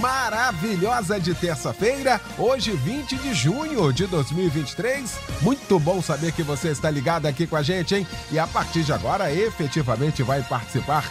[0.00, 5.18] maravilhosa de terça-feira, hoje 20 de junho de 2023.
[5.42, 8.06] Muito bom saber que você está ligado aqui com a gente, hein?
[8.30, 11.04] E a partir de agora, efetivamente vai participar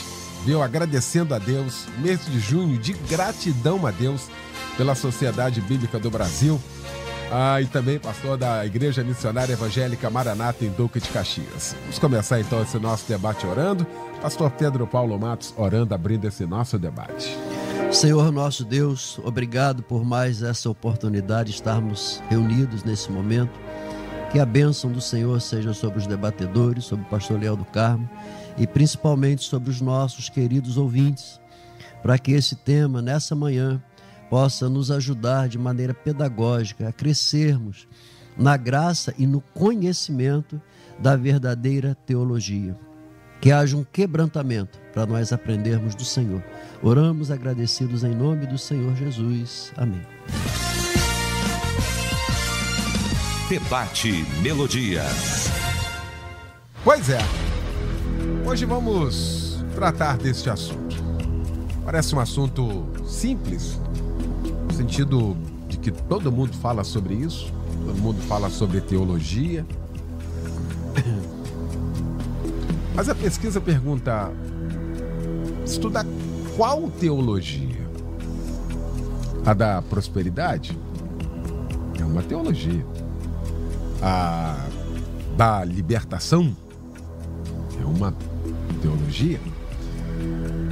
[0.45, 0.63] viu?
[0.63, 4.23] Agradecendo a Deus, mês de junho de gratidão a Deus
[4.77, 6.61] pela Sociedade Bíblica do Brasil.
[7.33, 11.77] Ah, e também pastor da Igreja Missionária Evangélica Maranata em Duque de Caxias.
[11.83, 13.87] Vamos começar então esse nosso debate orando.
[14.21, 17.39] Pastor Pedro Paulo Matos orando, abrindo esse nosso debate.
[17.93, 23.59] Senhor nosso Deus, obrigado por mais essa oportunidade de estarmos reunidos nesse momento.
[24.33, 28.11] Que a bênção do Senhor seja sobre os debatedores, sobre o pastor Leal do Carmo
[28.59, 31.41] e principalmente sobre os nossos queridos ouvintes,
[32.03, 33.81] para que esse tema, nessa manhã,
[34.31, 37.89] possa nos ajudar de maneira pedagógica a crescermos
[38.39, 40.63] na graça e no conhecimento
[40.99, 42.79] da verdadeira teologia.
[43.41, 46.43] Que haja um quebrantamento para nós aprendermos do Senhor.
[46.83, 49.73] Oramos agradecidos em nome do Senhor Jesus.
[49.77, 50.03] Amém.
[53.49, 55.03] Debate Melodia.
[56.85, 57.19] Pois é.
[58.47, 60.97] Hoje vamos tratar deste assunto.
[61.85, 63.81] Parece um assunto simples,
[64.73, 65.37] sentido
[65.69, 67.53] de que todo mundo fala sobre isso,
[67.87, 69.67] todo mundo fala sobre teologia.
[72.95, 74.31] Mas a pesquisa pergunta:
[75.65, 76.05] estudar
[76.57, 77.81] qual teologia?
[79.47, 80.79] A da prosperidade?
[81.99, 82.85] É uma teologia.
[84.03, 84.67] A
[85.37, 86.55] da libertação?
[87.81, 88.15] É uma
[88.83, 89.41] teologia.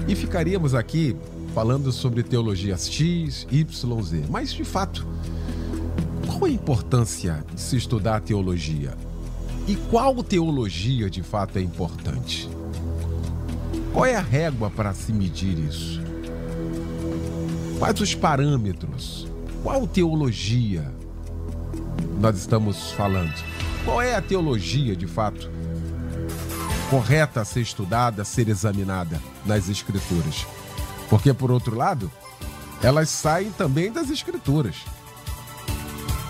[0.06, 1.16] E ficaríamos aqui
[1.58, 4.26] falando sobre teologias X, Y, Z.
[4.30, 5.04] Mas, de fato,
[6.24, 8.96] qual a importância de se estudar teologia?
[9.66, 12.48] E qual teologia de fato é importante?
[13.92, 16.00] Qual é a régua para se medir isso?
[17.80, 19.26] Quais os parâmetros?
[19.64, 20.88] Qual teologia
[22.20, 23.34] nós estamos falando?
[23.84, 25.50] Qual é a teologia de fato
[26.88, 30.46] correta a ser estudada, a ser examinada nas Escrituras?
[31.08, 32.10] Porque, por outro lado,
[32.82, 34.76] elas saem também das escrituras.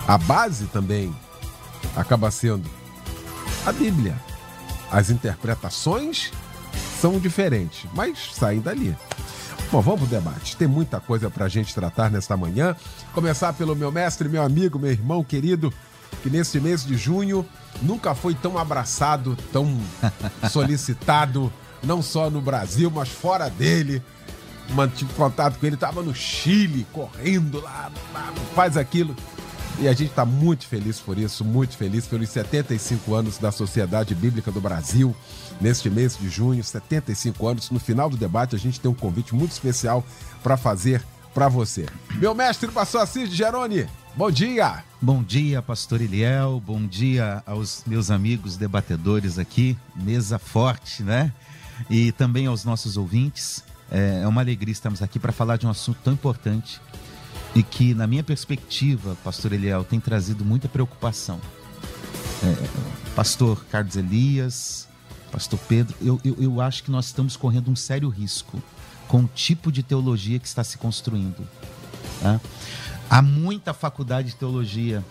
[0.07, 1.15] A base também
[1.95, 2.69] acaba sendo
[3.65, 4.15] a Bíblia.
[4.91, 6.31] As interpretações
[6.99, 8.95] são diferentes, mas saem dali.
[9.71, 10.57] Bom, vamos pro debate.
[10.57, 12.75] Tem muita coisa para a gente tratar nesta manhã.
[13.13, 15.71] Começar pelo meu mestre, meu amigo, meu irmão querido,
[16.23, 17.45] que nesse mês de junho
[17.81, 19.79] nunca foi tão abraçado, tão
[20.49, 21.53] solicitado,
[21.83, 24.01] não só no Brasil, mas fora dele
[24.69, 27.91] mantive contato com ele, estava no Chile, correndo lá,
[28.55, 29.15] faz aquilo.
[29.79, 34.13] E a gente está muito feliz por isso, muito feliz pelos 75 anos da Sociedade
[34.13, 35.15] Bíblica do Brasil.
[35.61, 37.69] neste mês de junho, 75 anos.
[37.69, 40.05] No final do debate, a gente tem um convite muito especial
[40.41, 41.85] para fazer para você.
[42.15, 44.83] Meu mestre pastor Assis Geroni, bom dia!
[45.01, 51.31] Bom dia, pastor Eliel, bom dia aos meus amigos debatedores aqui, mesa forte, né?
[51.89, 53.63] E também aos nossos ouvintes.
[53.91, 56.79] É uma alegria estarmos aqui para falar de um assunto tão importante
[57.55, 61.39] e que, na minha perspectiva, pastor Eliel, tem trazido muita preocupação.
[62.43, 64.87] É, pastor Carlos Elias,
[65.31, 68.61] pastor Pedro, eu, eu, eu acho que nós estamos correndo um sério risco
[69.07, 71.47] com o tipo de teologia que está se construindo.
[72.21, 72.39] Tá?
[73.09, 75.03] Há muita faculdade de teologia,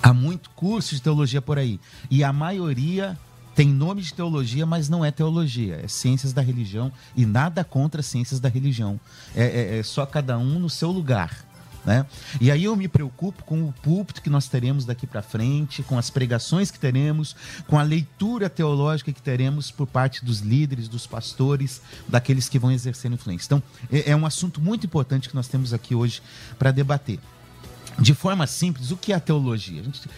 [0.00, 3.18] há muito curso de teologia por aí, e a maioria
[3.56, 8.02] tem nome de teologia, mas não é teologia, é ciências da religião e nada contra
[8.02, 9.00] ciências da religião.
[9.34, 11.46] É, é, é só cada um no seu lugar.
[11.82, 12.04] Né?
[12.40, 15.96] E aí eu me preocupo com o púlpito que nós teremos daqui para frente, com
[15.96, 17.34] as pregações que teremos,
[17.66, 22.70] com a leitura teológica que teremos por parte dos líderes, dos pastores, daqueles que vão
[22.70, 23.46] exercer influência.
[23.46, 26.20] Então, é, é um assunto muito importante que nós temos aqui hoje
[26.58, 27.20] para debater.
[27.98, 29.80] De forma simples, o que é a teologia?
[29.80, 30.10] A gente,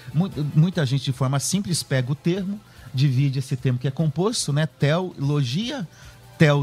[0.54, 2.58] muita gente, de forma simples, pega o termo,
[2.92, 4.66] divide esse termo que é composto, né?
[4.66, 5.86] Teologia,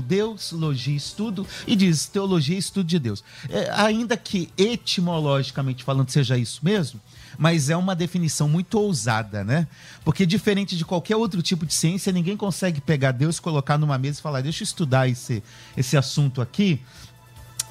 [0.07, 3.23] Deus, logia, estudo, e diz teologia, estudo de Deus.
[3.49, 6.99] É, ainda que etimologicamente falando seja isso mesmo,
[7.37, 9.67] mas é uma definição muito ousada, né?
[10.05, 14.19] Porque diferente de qualquer outro tipo de ciência, ninguém consegue pegar Deus, colocar numa mesa
[14.19, 15.43] e falar, deixa eu estudar esse,
[15.75, 16.81] esse assunto aqui.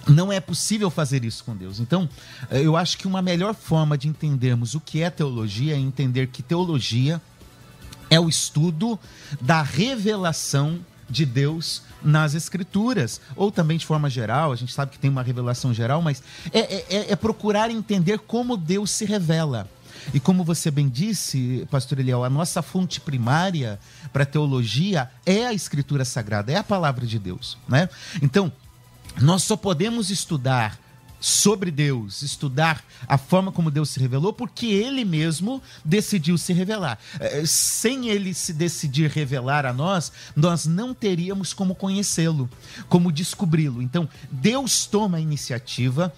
[0.07, 1.81] Não é possível fazer isso com Deus.
[1.81, 2.07] Então,
[2.51, 6.43] eu acho que uma melhor forma de entendermos o que é teologia é entender que
[6.43, 7.23] teologia
[8.11, 8.99] é o estudo
[9.41, 14.99] da revelação de Deus nas escrituras, ou também de forma geral, a gente sabe que
[14.99, 16.23] tem uma revelação geral, mas
[16.53, 19.69] é, é, é, é procurar entender como Deus se revela.
[20.13, 23.79] E como você bem disse, pastor Eliel, a nossa fonte primária
[24.13, 27.89] para teologia é a escritura sagrada, é a palavra de Deus, né?
[28.21, 28.53] Então,
[29.21, 30.79] nós só podemos estudar
[31.25, 36.99] sobre Deus, estudar a forma como Deus se revelou, porque ele mesmo decidiu se revelar.
[37.19, 42.47] É, sem ele se decidir revelar a nós, nós não teríamos como conhecê-lo,
[42.91, 43.81] como descobri-lo.
[43.81, 46.13] Então, Deus toma a iniciativa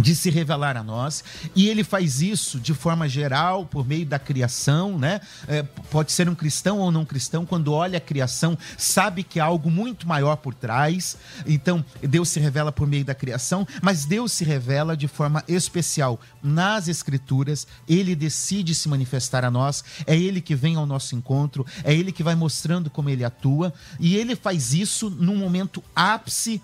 [0.00, 4.18] de se revelar a nós, e ele faz isso de forma geral, por meio da
[4.18, 5.20] criação, né?
[5.48, 9.44] É, pode ser um cristão ou não cristão, quando olha a criação, sabe que há
[9.44, 11.16] algo muito maior por trás,
[11.46, 16.20] então Deus se revela por meio da criação, mas Deus se revela de forma especial
[16.42, 21.66] nas Escrituras, ele decide se manifestar a nós, é ele que vem ao nosso encontro,
[21.84, 26.60] é ele que vai mostrando como ele atua, e ele faz isso num momento ápice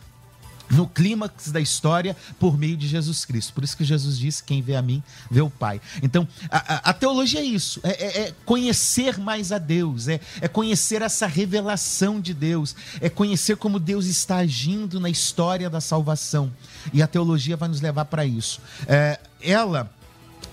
[0.73, 3.53] no clímax da história por meio de Jesus Cristo.
[3.53, 5.81] Por isso que Jesus disse: quem vê a mim, vê o Pai.
[6.03, 10.21] Então, a, a, a teologia é isso: é, é, é, conhecer mais a Deus, é,
[10.41, 15.81] é conhecer essa revelação de Deus, é conhecer como Deus está agindo na história da
[15.81, 16.53] salvação.
[16.93, 18.61] E a teologia vai nos levar para isso.
[18.87, 19.91] É, ela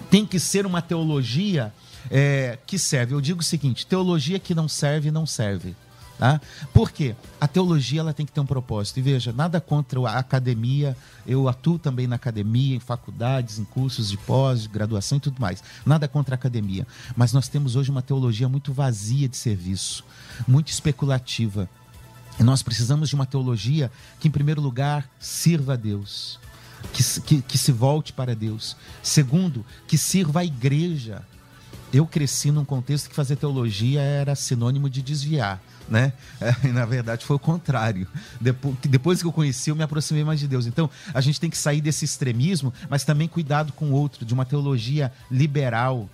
[0.09, 1.73] tem que ser uma teologia
[2.09, 3.13] é, que serve.
[3.13, 5.75] Eu digo o seguinte: teologia que não serve, não serve.
[6.19, 6.41] Tá?
[6.73, 7.15] Por quê?
[7.39, 8.97] A teologia ela tem que ter um propósito.
[8.97, 10.95] E veja, nada contra a academia,
[11.25, 15.39] eu atuo também na academia, em faculdades, em cursos de pós, de graduação e tudo
[15.39, 15.63] mais.
[15.85, 16.85] Nada contra a academia.
[17.15, 20.03] Mas nós temos hoje uma teologia muito vazia de serviço,
[20.45, 21.69] muito especulativa.
[22.37, 23.89] E nós precisamos de uma teologia
[24.19, 26.37] que, em primeiro lugar, sirva a Deus,
[26.91, 28.75] que, que, que se volte para Deus.
[29.01, 31.23] Segundo, que sirva a igreja.
[31.93, 36.13] Eu cresci num contexto que fazer teologia era sinônimo de desviar né?
[36.39, 38.07] É, na verdade foi o contrário.
[38.39, 40.65] Depois, depois que eu conheci, eu me aproximei mais de Deus.
[40.65, 44.33] Então, a gente tem que sair desse extremismo, mas também cuidado com o outro, de
[44.33, 46.09] uma teologia liberal,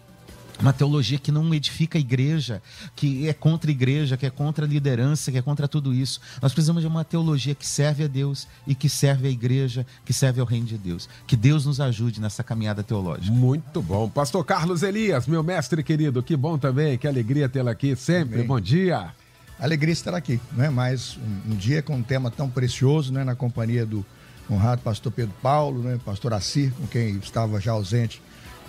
[0.59, 2.61] uma teologia que não edifica a igreja,
[2.95, 6.19] que é contra a igreja, que é contra a liderança, que é contra tudo isso.
[6.41, 10.13] Nós precisamos de uma teologia que serve a Deus e que serve a igreja, que
[10.13, 11.09] serve ao reino de Deus.
[11.27, 13.35] Que Deus nos ajude nessa caminhada teológica.
[13.35, 14.09] Muito bom.
[14.09, 18.43] Pastor Carlos Elias, meu mestre querido, que bom também, que alegria tê-lo aqui sempre.
[18.43, 19.13] Bom dia.
[19.59, 20.69] Alegria estar aqui, né?
[20.69, 23.23] Mais um, um, dia com um tema tão precioso, né?
[23.23, 24.05] Na companhia do
[24.51, 25.97] honrado pastor Pedro Paulo, né?
[26.03, 28.21] Pastor Assir, com quem estava já ausente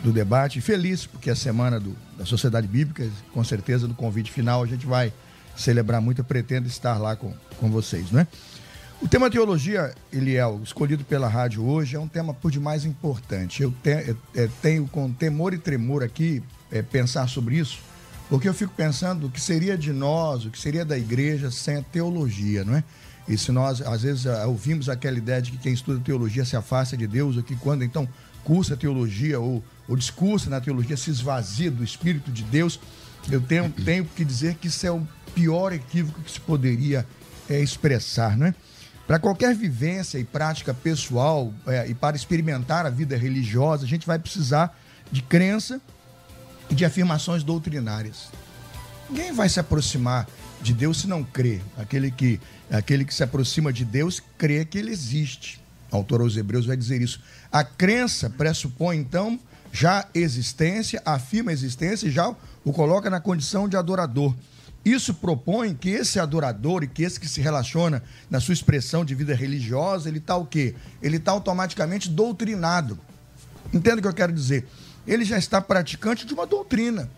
[0.04, 0.60] do debate.
[0.60, 4.66] Feliz porque é a semana do, da Sociedade Bíblica, com certeza no convite final a
[4.66, 5.12] gente vai
[5.56, 6.20] celebrar muito.
[6.20, 8.28] Eu pretendo estar lá com, com vocês, né?
[9.02, 13.60] O tema teologia, Eliel, escolhido pela rádio hoje, é um tema por demais importante.
[13.60, 17.80] Eu, te, eu, eu tenho com temor e tremor aqui é, pensar sobre isso
[18.28, 21.76] porque eu fico pensando o que seria de nós, o que seria da igreja sem
[21.76, 22.84] a teologia, não é?
[23.28, 26.56] E se nós, às vezes, ah, ouvimos aquela ideia de que quem estuda teologia se
[26.56, 28.08] afasta de Deus, ou que quando então
[28.44, 32.78] cursa teologia ou, ou discursa na teologia se esvazia do Espírito de Deus,
[33.30, 37.04] eu tenho, tenho que dizer que isso é um pior equívoco que se poderia
[37.48, 38.54] é, expressar, não é?
[39.06, 44.06] Para qualquer vivência e prática pessoal é, e para experimentar a vida religiosa, a gente
[44.06, 44.76] vai precisar
[45.12, 45.80] de crença
[46.70, 48.30] de afirmações doutrinárias.
[49.08, 50.26] Ninguém vai se aproximar
[50.60, 51.60] de Deus se não crê.
[51.76, 55.60] Aquele que, aquele que se aproxima de Deus crê que ele existe.
[55.90, 57.20] O autor aos Hebreus vai dizer isso.
[57.52, 59.38] A crença pressupõe, então,
[59.72, 64.34] já existência, afirma a existência e já o coloca na condição de adorador.
[64.84, 69.14] Isso propõe que esse adorador e que esse que se relaciona na sua expressão de
[69.14, 70.74] vida religiosa, ele está o quê?
[71.02, 72.98] Ele está automaticamente doutrinado.
[73.72, 74.66] Entende o que eu quero dizer?
[75.06, 77.08] Ele já está praticante de uma doutrina.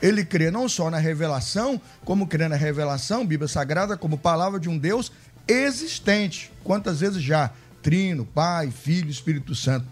[0.00, 4.68] Ele crê não só na revelação, como crê na revelação, Bíblia Sagrada, como palavra de
[4.68, 5.10] um Deus
[5.48, 6.52] existente.
[6.62, 7.50] Quantas vezes já?
[7.82, 9.86] Trino, Pai, Filho, Espírito Santo.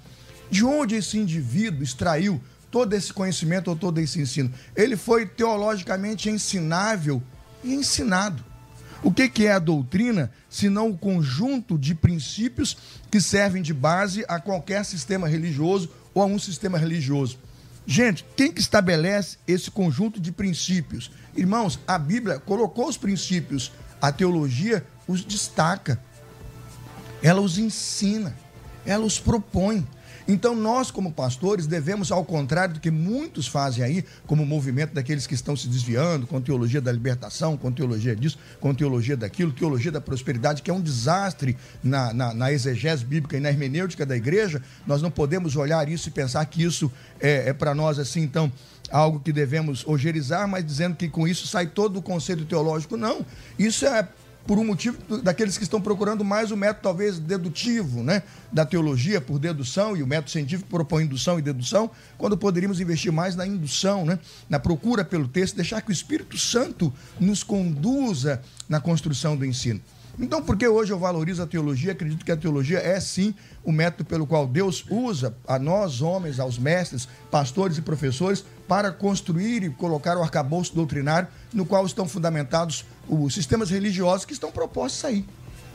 [0.51, 4.53] De onde esse indivíduo extraiu todo esse conhecimento ou todo esse ensino?
[4.77, 7.23] Ele foi teologicamente ensinável
[7.63, 8.45] e ensinado.
[9.03, 12.77] O que, é a doutrina, senão o conjunto de princípios
[13.11, 17.39] que servem de base a qualquer sistema religioso ou a um sistema religioso?
[17.87, 21.11] Gente, quem que estabelece esse conjunto de princípios?
[21.37, 26.01] Irmãos, a Bíblia colocou os princípios, a teologia os destaca,
[27.23, 28.35] ela os ensina,
[28.87, 29.87] ela os propõe.
[30.27, 35.27] Então, nós, como pastores, devemos, ao contrário do que muitos fazem aí, como movimento daqueles
[35.27, 39.93] que estão se desviando, com teologia da libertação, com teologia disso, com teologia daquilo, teologia
[39.93, 44.17] da prosperidade, que é um desastre na, na, na exegese bíblica e na hermenêutica da
[44.17, 46.91] igreja, nós não podemos olhar isso e pensar que isso
[47.21, 48.51] é, é para nós, assim, então,
[48.91, 52.97] algo que devemos ogerizar, mas dizendo que com isso sai todo o conceito teológico.
[52.97, 53.25] Não,
[53.59, 54.09] isso é
[54.47, 58.23] por um motivo daqueles que estão procurando mais o método talvez dedutivo, né,
[58.53, 63.13] da teologia por dedução e o método científico propõe indução e dedução, quando poderíamos investir
[63.13, 68.43] mais na indução, né, na procura pelo texto, deixar que o Espírito Santo nos conduza
[68.69, 69.81] na construção do ensino.
[70.19, 71.91] Então, por que hoje eu valorizo a teologia?
[71.91, 73.35] Acredito que a teologia é sim
[73.65, 78.93] o método pelo qual Deus usa a nós, homens, aos mestres, pastores e professores, para
[78.93, 84.51] construir e colocar o arcabouço doutrinário no qual estão fundamentados os sistemas religiosos que estão
[84.51, 85.25] propostos aí.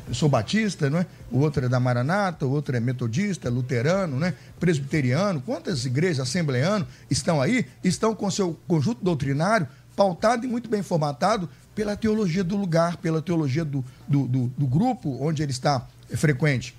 [0.08, 1.06] Eu sou batista, não é?
[1.32, 4.34] o outro é da Maranata, o outro é metodista, luterano, né?
[4.60, 5.40] presbiteriano.
[5.40, 7.66] Quantas igrejas, assembleano, estão aí?
[7.84, 13.22] Estão com seu conjunto doutrinário pautado e muito bem formatado pela teologia do lugar, pela
[13.22, 16.76] teologia do, do, do, do grupo onde ele está frequente.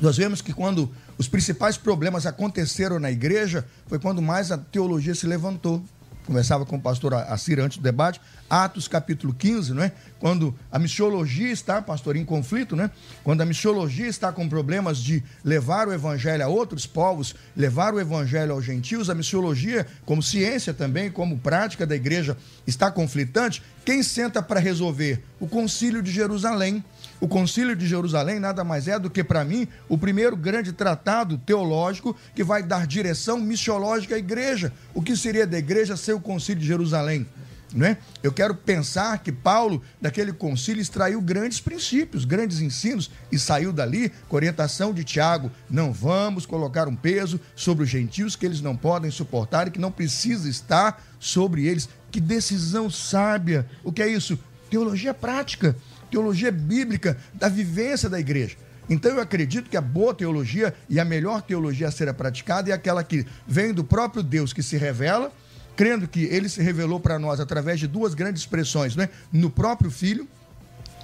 [0.00, 5.14] Nós vemos que quando os principais problemas aconteceram na igreja, foi quando mais a teologia
[5.14, 5.82] se levantou
[6.26, 9.92] conversava com o pastor Assir antes do debate, Atos capítulo 15, não é?
[10.18, 12.90] Quando a missiologia está, pastor, em conflito, né?
[13.24, 18.00] Quando a missiologia está com problemas de levar o evangelho a outros povos, levar o
[18.00, 24.02] evangelho aos gentios, a missiologia, como ciência também, como prática da igreja, está conflitante, quem
[24.02, 25.22] senta para resolver?
[25.38, 26.84] O concílio de Jerusalém.
[27.18, 31.38] O Concílio de Jerusalém nada mais é do que, para mim, o primeiro grande tratado
[31.38, 34.72] teológico que vai dar direção missiológica à igreja.
[34.92, 37.26] O que seria da igreja ser o Concílio de Jerusalém?
[37.74, 37.98] Né?
[38.22, 44.12] Eu quero pensar que Paulo, daquele concílio, extraiu grandes princípios, grandes ensinos e saiu dali
[44.28, 48.76] com orientação de Tiago: não vamos colocar um peso sobre os gentios que eles não
[48.76, 51.88] podem suportar e que não precisa estar sobre eles.
[52.10, 53.66] Que decisão sábia!
[53.82, 54.38] O que é isso?
[54.70, 55.76] Teologia prática
[56.16, 58.56] teologia bíblica da vivência da igreja.
[58.88, 62.72] Então eu acredito que a boa teologia e a melhor teologia a ser praticada é
[62.72, 65.30] aquela que vem do próprio Deus que se revela,
[65.76, 69.10] crendo que ele se revelou para nós através de duas grandes expressões, né?
[69.30, 70.26] no próprio Filho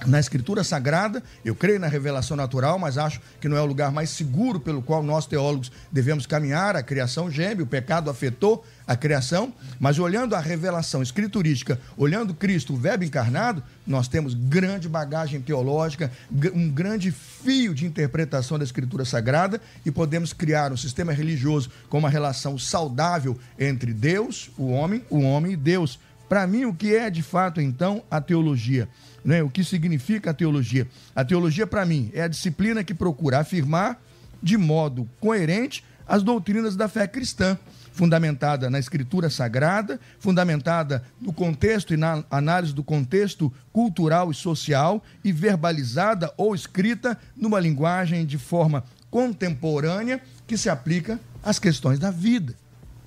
[0.07, 3.91] na Escritura Sagrada, eu creio na revelação natural, mas acho que não é o lugar
[3.91, 6.75] mais seguro pelo qual nós teólogos devemos caminhar.
[6.75, 12.73] A criação geme, o pecado afetou a criação, mas olhando a revelação escriturística, olhando Cristo,
[12.73, 16.11] o Verbo encarnado, nós temos grande bagagem teológica,
[16.53, 21.97] um grande fio de interpretação da Escritura Sagrada e podemos criar um sistema religioso com
[21.97, 25.99] uma relação saudável entre Deus, o homem, o homem e Deus.
[26.27, 28.87] Para mim, o que é de fato então a teologia?
[29.23, 29.43] Né?
[29.43, 30.87] O que significa a teologia?
[31.15, 34.01] A teologia, para mim, é a disciplina que procura afirmar
[34.41, 37.57] de modo coerente as doutrinas da fé cristã,
[37.93, 45.01] fundamentada na escritura sagrada, fundamentada no contexto e na análise do contexto cultural e social
[45.23, 52.09] e verbalizada ou escrita numa linguagem de forma contemporânea que se aplica às questões da
[52.09, 52.55] vida.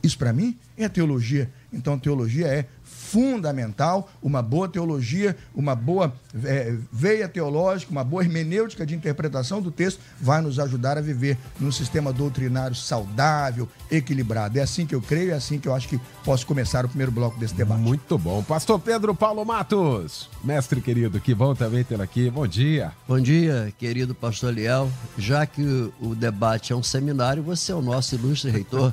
[0.02, 1.50] Isso para mim é teologia.
[1.73, 2.66] Então, teologia é
[3.07, 6.13] fundamental, uma boa teologia, uma boa
[6.45, 11.39] é, veia teológica, uma boa hermenêutica de interpretação do texto vai nos ajudar a viver
[11.61, 14.59] num sistema doutrinário saudável, equilibrado.
[14.59, 17.13] É assim que eu creio, é assim que eu acho que posso começar o primeiro
[17.13, 17.81] bloco desse debate.
[17.81, 18.43] Muito bom.
[18.43, 22.29] Pastor Pedro Paulo Matos, mestre querido, que bom também tê-lo aqui.
[22.29, 22.91] Bom dia.
[23.07, 24.91] Bom dia, querido pastor Liel.
[25.17, 28.93] Já que o debate é um seminário, você é o nosso ilustre reitor.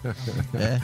[0.53, 0.79] é,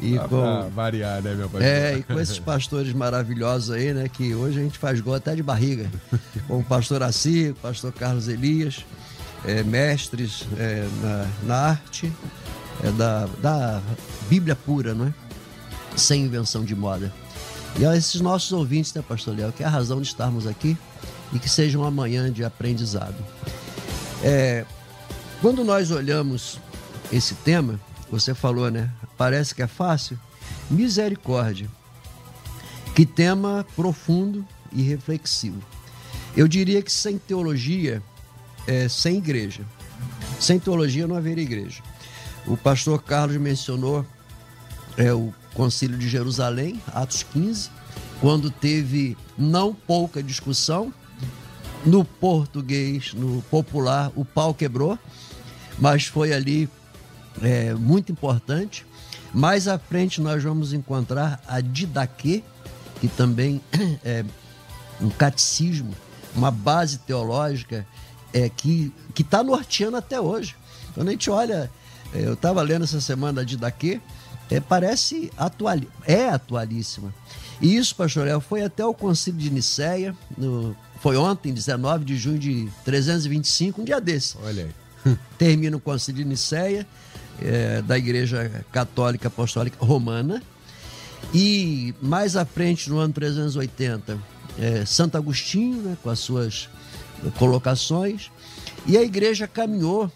[0.00, 1.62] e com, variar, né, meu pastor?
[1.62, 2.63] É, e com esses pastores
[2.94, 5.90] maravilhosos aí, né, que hoje a gente faz gol até de barriga.
[6.46, 8.84] Com o pastor Assi, o pastor Carlos Elias,
[9.44, 12.12] é, mestres é, na, na, arte
[12.82, 13.82] é, da, da
[14.28, 15.14] Bíblia pura, não é?
[15.96, 17.12] Sem invenção de moda.
[17.78, 20.76] E a esses nossos ouvintes, né, pastor Léo, que é a razão de estarmos aqui
[21.32, 23.16] e que seja uma manhã de aprendizado.
[24.22, 24.64] É,
[25.40, 26.58] quando nós olhamos
[27.12, 27.78] esse tema,
[28.10, 28.90] você falou, né?
[29.16, 30.18] Parece que é fácil.
[30.70, 31.68] Misericórdia.
[32.94, 35.60] Que tema profundo e reflexivo.
[36.36, 38.02] Eu diria que sem teologia,
[38.66, 39.64] é, sem igreja.
[40.38, 41.82] Sem teologia não haveria igreja.
[42.46, 44.04] O pastor Carlos mencionou
[44.96, 47.70] é, o Concílio de Jerusalém, Atos 15,
[48.20, 50.92] quando teve não pouca discussão.
[51.84, 54.98] No português, no popular, o pau quebrou,
[55.78, 56.68] mas foi ali
[57.42, 58.86] é, muito importante.
[59.32, 62.42] Mais à frente nós vamos encontrar a Didaquê,
[63.04, 63.60] que também
[64.02, 64.24] é
[64.98, 65.94] um catecismo,
[66.34, 67.86] uma base teológica
[68.32, 70.56] é, que está norteando até hoje.
[70.94, 71.70] Quando a gente olha,
[72.14, 74.00] é, eu estava lendo essa semana a Didaquê,
[74.50, 77.14] é, parece atual, é atualíssima.
[77.60, 82.16] E isso, pastor El, foi até o concílio de Nicéia, no, foi ontem, 19 de
[82.16, 84.38] junho de 325, um dia desse.
[84.42, 84.64] Olha
[85.04, 85.16] aí.
[85.36, 86.86] Termina o concílio de Nicéia,
[87.42, 90.42] é, da Igreja Católica Apostólica Romana.
[91.32, 94.18] E mais à frente, no ano 380,
[94.58, 96.68] é, Santo Agostinho, né, com as suas
[97.38, 98.30] colocações.
[98.86, 100.10] E a igreja caminhou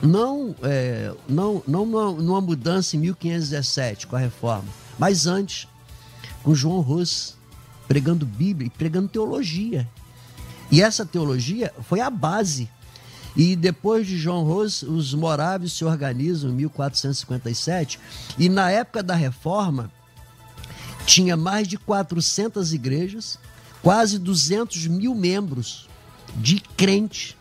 [0.00, 4.68] não, é, não, não numa mudança em 1517 com a reforma,
[4.98, 5.66] mas antes,
[6.42, 7.34] com João Rus,
[7.88, 9.88] pregando Bíblia e pregando teologia.
[10.70, 12.68] E essa teologia foi a base.
[13.34, 17.98] E depois de João Rus, os moráveis se organizam em 1457,
[18.38, 19.90] e na época da reforma,
[21.08, 23.38] tinha mais de 400 igrejas,
[23.82, 25.88] quase 200 mil membros
[26.36, 27.34] de crente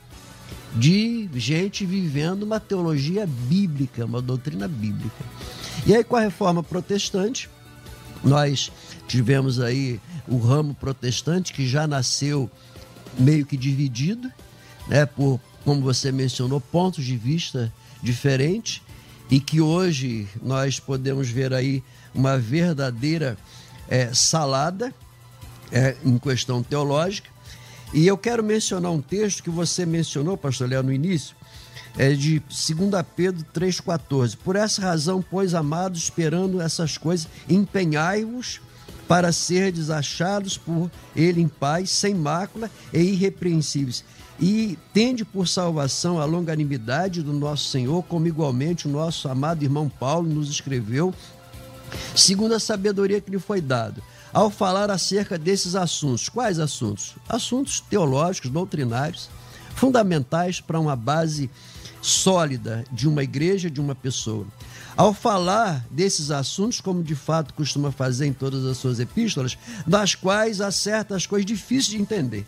[0.73, 5.25] de gente vivendo uma teologia bíblica, uma doutrina bíblica.
[5.85, 7.49] E aí, com a reforma protestante,
[8.23, 8.71] nós
[9.05, 9.99] tivemos aí
[10.29, 12.49] o ramo protestante que já nasceu
[13.19, 14.31] meio que dividido,
[14.87, 18.81] né, por, como você mencionou, pontos de vista diferentes,
[19.29, 21.83] e que hoje nós podemos ver aí
[22.15, 23.37] uma verdadeira
[23.89, 24.93] é, salada
[25.71, 27.29] é, em questão teológica,
[27.93, 31.35] e eu quero mencionar um texto que você mencionou, pastor Léo, no início,
[31.97, 34.37] é de 2 Pedro 3,14.
[34.43, 38.61] Por essa razão, pois, amados, esperando essas coisas, empenhai-vos
[39.07, 44.03] para ser desachados por ele em paz, sem mácula e irrepreensíveis.
[44.39, 49.89] E tende por salvação a longanimidade do nosso Senhor, como igualmente o nosso amado irmão
[49.89, 51.13] Paulo nos escreveu,
[52.15, 54.01] segundo a sabedoria que lhe foi dada
[54.33, 56.29] ao falar acerca desses assuntos.
[56.29, 57.15] Quais assuntos?
[57.27, 59.29] Assuntos teológicos, doutrinários,
[59.75, 61.49] fundamentais para uma base
[62.01, 64.45] sólida de uma igreja, de uma pessoa.
[64.95, 70.15] Ao falar desses assuntos, como de fato costuma fazer em todas as suas epístolas, das
[70.15, 72.45] quais há certas coisas difíceis de entender.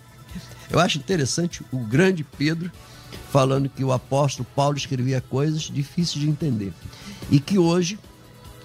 [0.69, 2.71] Eu acho interessante o grande Pedro
[3.31, 6.73] falando que o apóstolo Paulo escrevia coisas difíceis de entender.
[7.29, 7.99] E que hoje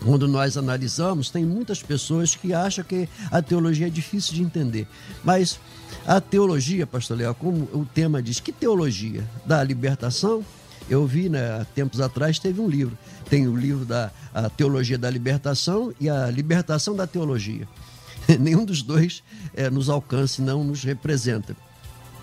[0.05, 4.87] quando nós analisamos, tem muitas pessoas que acham que a teologia é difícil de entender.
[5.25, 5.59] Mas
[6.07, 9.27] a teologia, pastor Léo, como o tema diz, que teologia?
[9.47, 10.45] Da libertação?
[10.88, 12.97] Eu vi, né, tempos atrás, teve um livro.
[13.31, 14.11] Tem o livro da
[14.55, 17.67] Teologia da Libertação e a Libertação da Teologia.
[18.38, 19.23] Nenhum dos dois
[19.55, 21.57] é, nos alcança e não nos representa.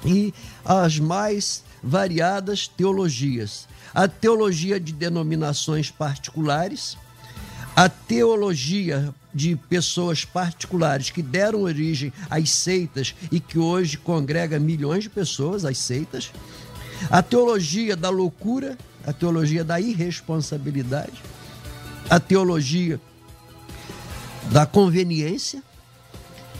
[0.05, 0.31] E
[0.63, 3.67] as mais variadas teologias.
[3.93, 6.97] A teologia de denominações particulares,
[7.75, 15.03] a teologia de pessoas particulares que deram origem às seitas e que hoje congrega milhões
[15.03, 16.31] de pessoas, as seitas,
[17.09, 21.23] a teologia da loucura, a teologia da irresponsabilidade,
[22.09, 22.99] a teologia
[24.51, 25.63] da conveniência,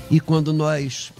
[0.10, 1.12] e quando nós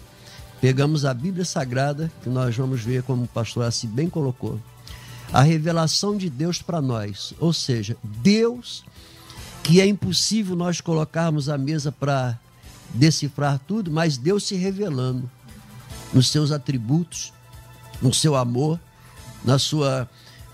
[0.60, 4.60] pegamos a Bíblia Sagrada, que nós vamos ver como o pastor Assi bem colocou,
[5.34, 8.84] a revelação de Deus para nós, ou seja, Deus
[9.64, 12.38] que é impossível nós colocarmos a mesa para
[12.94, 15.30] decifrar tudo, mas Deus se revelando
[16.14, 17.32] nos seus atributos,
[18.02, 18.80] no seu amor,
[19.44, 20.10] na sua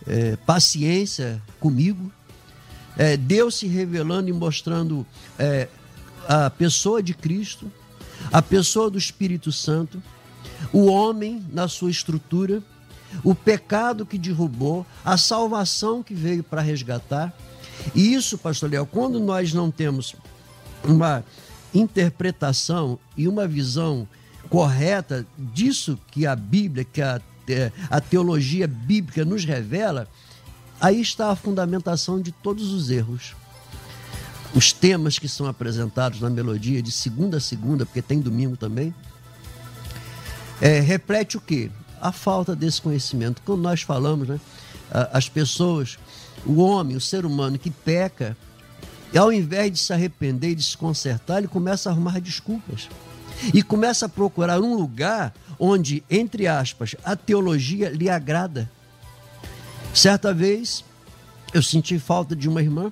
[0.05, 2.11] é, paciência comigo.
[2.97, 5.05] É, Deus se revelando e mostrando
[5.37, 5.67] é,
[6.27, 7.71] a pessoa de Cristo,
[8.31, 10.01] a pessoa do Espírito Santo,
[10.73, 12.61] o homem na sua estrutura,
[13.23, 17.33] o pecado que derrubou, a salvação que veio para resgatar.
[17.93, 20.15] E isso, pastor Léo, quando nós não temos
[20.83, 21.23] uma
[21.73, 24.07] interpretação e uma visão
[24.49, 27.21] correta disso que a Bíblia, que a,
[27.89, 30.07] a teologia bíblica nos revela,
[30.79, 33.35] aí está a fundamentação de todos os erros.
[34.55, 38.93] Os temas que são apresentados na melodia de segunda a segunda, porque tem domingo também,
[40.61, 41.69] é, reflete o quê?
[42.01, 43.41] A falta desse conhecimento.
[43.45, 44.39] Quando nós falamos, né,
[45.11, 45.99] as pessoas,
[46.47, 48.37] o homem, o ser humano que peca,
[49.15, 52.89] ao invés de se arrepender e se consertar, ele começa a arrumar desculpas.
[53.53, 58.69] E começa a procurar um lugar onde, entre aspas, a teologia lhe agrada.
[59.93, 60.83] Certa vez,
[61.53, 62.91] eu senti falta de uma irmã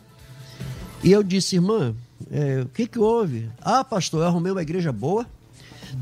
[1.04, 1.96] e eu disse, irmã,
[2.32, 3.50] é, o que, que houve?
[3.62, 5.26] Ah, pastor, eu arrumei uma igreja boa.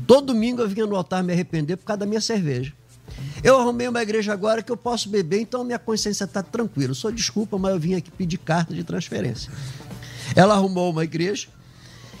[0.06, 2.72] Todo domingo eu vinha no altar me arrepender por causa da minha cerveja.
[3.42, 6.94] Eu arrumei uma igreja agora que eu posso beber, então minha consciência está tranquila.
[6.94, 9.52] Só desculpa, mas eu vim aqui pedir carta de transferência.
[10.34, 11.48] Ela arrumou uma igreja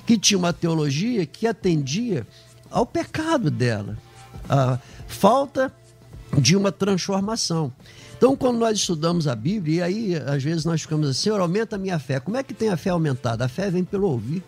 [0.06, 2.26] que tinha uma teologia que atendia
[2.70, 3.96] ao pecado dela,
[4.48, 5.72] a falta
[6.38, 7.72] de uma transformação.
[8.16, 11.76] Então, quando nós estudamos a Bíblia, e aí às vezes nós ficamos assim, Senhor, aumenta
[11.76, 12.20] a minha fé.
[12.20, 13.44] Como é que tem a fé aumentada?
[13.44, 14.42] A fé vem pelo ouvir.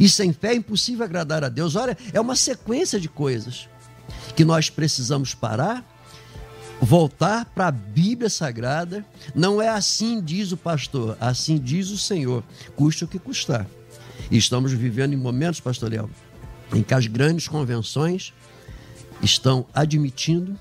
[0.00, 1.76] E sem fé é impossível agradar a Deus.
[1.76, 3.68] Olha, é uma sequência de coisas
[4.36, 5.84] que nós precisamos parar
[6.80, 9.04] voltar para a Bíblia Sagrada.
[9.34, 12.42] Não é assim diz o pastor, assim diz o Senhor,
[12.74, 13.66] custa o que custar.
[14.30, 16.10] E estamos vivendo em momentos, pastor Léo,
[16.74, 18.32] em que as grandes convenções
[19.22, 20.58] estão admitindo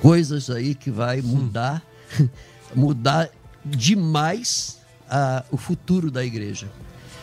[0.00, 1.82] coisas aí que vai mudar,
[2.74, 3.28] mudar
[3.64, 6.70] demais a, o futuro da igreja.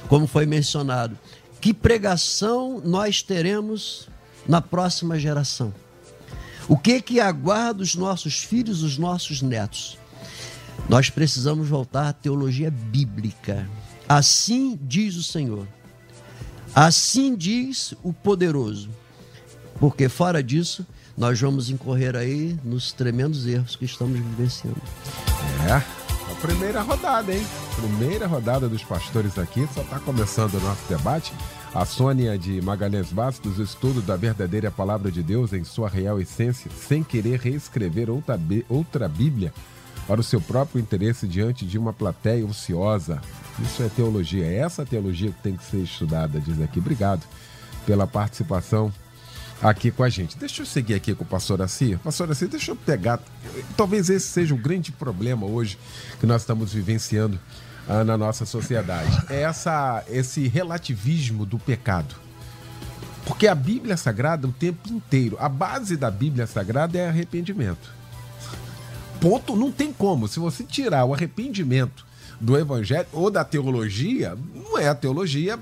[0.07, 1.17] Como foi mencionado,
[1.59, 4.07] que pregação nós teremos
[4.47, 5.73] na próxima geração?
[6.67, 9.97] O que que aguarda os nossos filhos, os nossos netos?
[10.89, 13.67] Nós precisamos voltar à teologia bíblica.
[14.07, 15.67] Assim diz o Senhor.
[16.75, 18.89] Assim diz o poderoso.
[19.79, 20.85] Porque fora disso,
[21.17, 24.81] nós vamos incorrer aí nos tremendos erros que estamos vivenciando.
[25.67, 25.96] É,
[26.47, 27.45] primeira rodada, hein?
[27.75, 31.33] Primeira rodada dos pastores aqui, só está começando o nosso debate.
[31.75, 36.71] A Sônia de Magalhães Bastos, estudo da verdadeira palavra de Deus em sua real essência,
[36.71, 39.53] sem querer reescrever outra, outra Bíblia
[40.07, 43.21] para o seu próprio interesse diante de uma plateia ociosa.
[43.61, 46.79] Isso é teologia, é essa teologia que tem que ser estudada, diz aqui.
[46.79, 47.25] Obrigado
[47.85, 48.91] pela participação
[49.61, 50.37] aqui com a gente.
[50.37, 51.97] Deixa eu seguir aqui com o pastor Assi.
[52.03, 53.19] Pastor Assi, deixa eu pegar.
[53.75, 55.77] Talvez esse seja o grande problema hoje
[56.19, 57.39] que nós estamos vivenciando
[57.87, 59.09] ah, na nossa sociedade.
[59.29, 62.15] É essa, esse relativismo do pecado.
[63.25, 67.91] Porque a Bíblia Sagrada, o tempo inteiro, a base da Bíblia Sagrada é arrependimento.
[69.19, 70.27] Ponto, não tem como.
[70.27, 72.05] Se você tirar o arrependimento
[72.39, 75.59] do Evangelho ou da teologia, não é a teologia.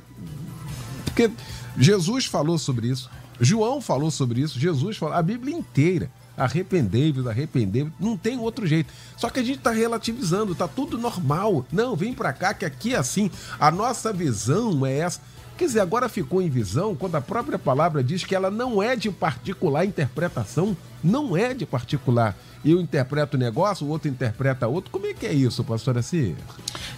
[1.05, 1.31] Porque
[1.77, 7.93] Jesus falou sobre isso, João falou sobre isso, Jesus falou, a Bíblia inteira arrependei-vos, arrependei-vos,
[7.99, 8.93] não tem outro jeito.
[9.17, 11.65] Só que a gente está relativizando, está tudo normal.
[11.71, 13.31] Não, vem para cá que aqui é assim.
[13.59, 15.21] A nossa visão é essa.
[15.57, 18.93] Quer dizer, agora ficou em visão quando a própria palavra diz que ela não é
[18.93, 22.35] de particular interpretação, não é de particular.
[22.63, 24.91] Eu interpreto o negócio, o outro interpreta outro.
[24.91, 26.35] Como é que é isso, pastor Assi?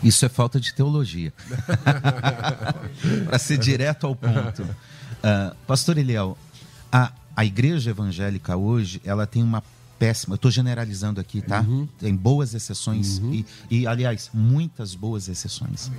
[0.02, 1.32] Isso é falta de teologia.
[3.28, 4.66] para ser direto ao ponto.
[5.18, 6.38] Uh, pastor Eliel,
[6.92, 9.64] a, a igreja evangélica hoje, ela tem uma
[9.98, 11.62] péssima, eu estou generalizando aqui, tá?
[11.62, 11.88] Uhum.
[12.00, 13.34] Tem boas exceções uhum.
[13.34, 15.92] e, e, aliás, muitas boas exceções.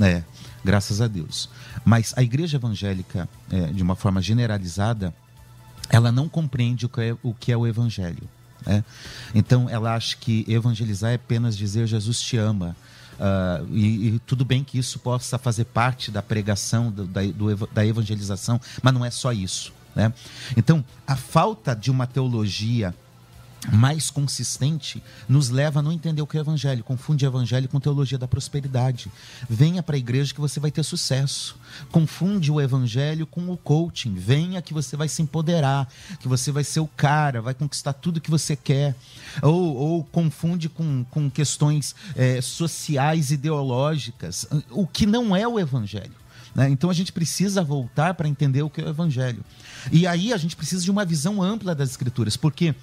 [0.00, 0.22] É,
[0.64, 1.48] graças a Deus.
[1.84, 5.14] Mas a igreja evangélica, é, de uma forma generalizada,
[5.88, 8.28] ela não compreende o que é o, que é o evangelho.
[8.66, 8.84] Né?
[9.34, 12.76] Então, ela acha que evangelizar é apenas dizer Jesus te ama.
[13.18, 17.66] Uh, e, e, tudo bem que isso possa fazer parte da pregação, do, da, do,
[17.66, 19.72] da evangelização, mas não é só isso.
[19.94, 20.12] Né?
[20.56, 22.94] Então, a falta de uma teologia
[23.72, 28.16] mais consistente nos leva a não entender o que é evangelho, confunde evangelho com teologia
[28.16, 29.10] da prosperidade.
[29.48, 31.56] Venha para a igreja que você vai ter sucesso.
[31.90, 34.14] Confunde o evangelho com o coaching.
[34.14, 35.88] Venha que você vai se empoderar,
[36.20, 38.94] que você vai ser o cara, vai conquistar tudo que você quer.
[39.42, 46.28] Ou, ou confunde com, com questões é, sociais, ideológicas, o que não é o evangelho.
[46.54, 46.68] Né?
[46.70, 49.44] Então a gente precisa voltar para entender o que é o Evangelho.
[49.92, 52.74] E aí a gente precisa de uma visão ampla das Escrituras, porque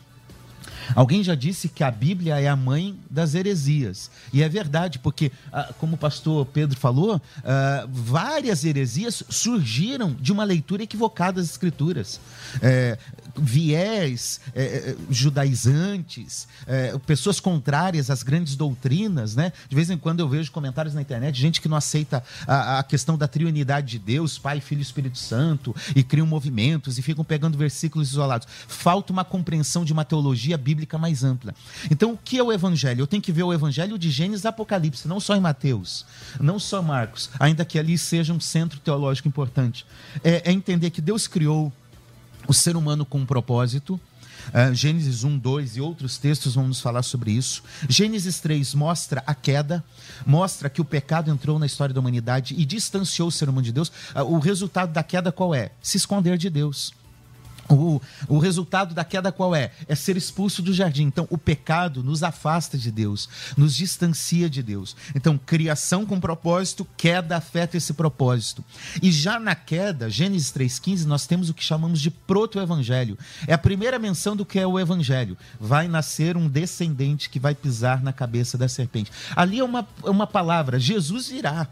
[0.94, 4.12] Alguém já disse que a Bíblia é a mãe das heresias.
[4.34, 10.32] E é verdade, porque, ah, como o pastor Pedro falou, ah, várias heresias surgiram de
[10.32, 12.20] uma leitura equivocada das Escrituras.
[12.62, 12.98] É,
[13.38, 19.52] viés é, é, judaizantes, é, pessoas contrárias às grandes doutrinas, né?
[19.68, 22.84] De vez em quando eu vejo comentários na internet, gente que não aceita a, a
[22.84, 27.24] questão da triunidade de Deus, Pai, Filho e Espírito Santo, e criam movimentos e ficam
[27.24, 28.48] pegando versículos isolados.
[28.68, 31.54] Falta uma compreensão de uma teologia bíblica mais ampla.
[31.90, 33.02] Então, o que é o Evangelho?
[33.02, 36.06] Eu tenho que ver o Evangelho de Gênesis e Apocalipse, não só em Mateus,
[36.40, 39.86] não só Marcos, ainda que ali seja um centro teológico importante.
[40.24, 41.72] é, é entender que Deus criou
[42.48, 44.00] o ser humano com um propósito.
[44.50, 47.64] Uh, Gênesis 1, 2 e outros textos vão nos falar sobre isso.
[47.90, 49.84] Gênesis 3 mostra a queda,
[50.26, 53.72] mostra que o pecado entrou na história da humanidade e distanciou o ser humano de
[53.72, 53.90] Deus.
[54.16, 55.72] Uh, o resultado da queda qual é?
[55.82, 56.94] Se esconder de Deus.
[57.70, 59.72] O, o resultado da queda qual é?
[59.88, 61.04] É ser expulso do jardim.
[61.04, 64.96] Então, o pecado nos afasta de Deus, nos distancia de Deus.
[65.16, 68.64] Então, criação com propósito, queda afeta esse propósito.
[69.02, 73.18] E já na queda, Gênesis 3,15, nós temos o que chamamos de proto-evangelho.
[73.48, 75.38] É a primeira menção do que é o evangelho.
[75.60, 79.12] Vai nascer um descendente que vai pisar na cabeça da serpente.
[79.36, 81.68] Ali é uma, é uma palavra: Jesus virá.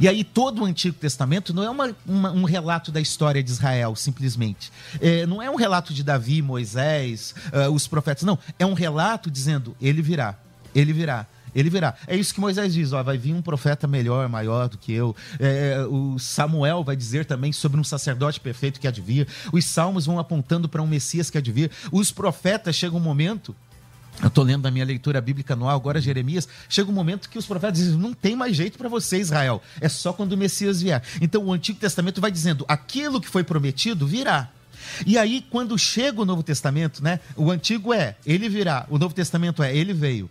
[0.00, 3.50] E aí todo o Antigo Testamento não é uma, uma, um relato da história de
[3.50, 4.72] Israel, simplesmente.
[5.00, 8.24] É, não é um relato de Davi, Moisés, uh, os profetas.
[8.24, 10.36] Não, é um relato dizendo, ele virá,
[10.74, 11.26] ele virá.
[11.54, 11.94] Ele virá.
[12.06, 15.14] É isso que Moisés diz: ó, vai vir um profeta melhor, maior do que eu.
[15.38, 19.26] É, o Samuel vai dizer também sobre um sacerdote perfeito que advia.
[19.52, 21.70] Os salmos vão apontando para um Messias que advia.
[21.92, 23.54] Os profetas chegam um momento
[24.22, 26.48] eu estou lendo a minha leitura bíblica anual, agora Jeremias.
[26.68, 29.62] Chega um momento que os profetas dizem: não tem mais jeito para você, Israel.
[29.80, 31.02] É só quando o Messias vier.
[31.20, 34.48] Então o Antigo Testamento vai dizendo: aquilo que foi prometido virá.
[35.06, 37.20] E aí, quando chega o Novo Testamento, né?
[37.36, 38.86] O antigo é, ele virá.
[38.88, 40.28] O Novo Testamento é, ele veio.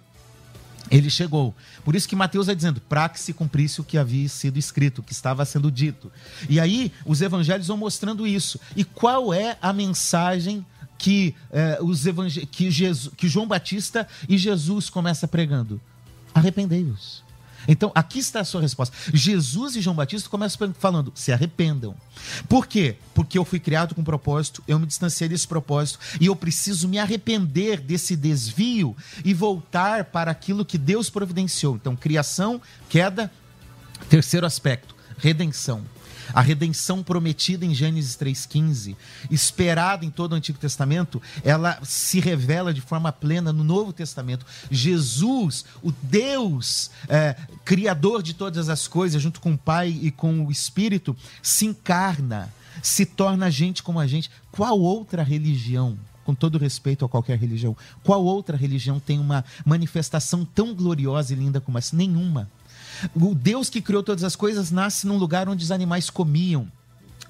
[0.92, 1.56] Ele chegou.
[1.84, 5.00] Por isso que Mateus vai dizendo, para que se cumprisse o que havia sido escrito,
[5.00, 6.12] o que estava sendo dito.
[6.50, 8.60] E aí, os evangelhos vão mostrando isso.
[8.76, 10.66] E qual é a mensagem
[11.04, 12.48] que, eh, os evangel...
[12.48, 13.14] que, Jesus...
[13.18, 15.82] que João Batista e Jesus começam pregando?
[16.34, 17.22] Arrependei-vos.
[17.68, 18.96] Então, aqui está a sua resposta.
[19.14, 21.94] Jesus e João Batista começam falando: se arrependam.
[22.48, 22.96] Por quê?
[23.14, 26.88] Porque eu fui criado com um propósito, eu me distanciei desse propósito e eu preciso
[26.88, 31.76] me arrepender desse desvio e voltar para aquilo que Deus providenciou.
[31.76, 33.30] Então, criação, queda.
[34.10, 35.84] Terceiro aspecto, redenção.
[36.34, 38.96] A redenção prometida em Gênesis 3,15,
[39.30, 44.46] esperada em todo o Antigo Testamento, ela se revela de forma plena no Novo Testamento.
[44.72, 50.46] Jesus, o Deus é, Criador de todas as coisas, junto com o Pai e com
[50.46, 54.30] o Espírito, se encarna, se torna gente como a gente.
[54.52, 55.98] Qual outra religião?
[56.24, 61.36] com todo respeito a qualquer religião, qual outra religião tem uma manifestação tão gloriosa e
[61.36, 61.96] linda como essa?
[61.96, 62.50] Nenhuma.
[63.16, 66.68] O Deus que criou todas as coisas nasce num lugar onde os animais comiam,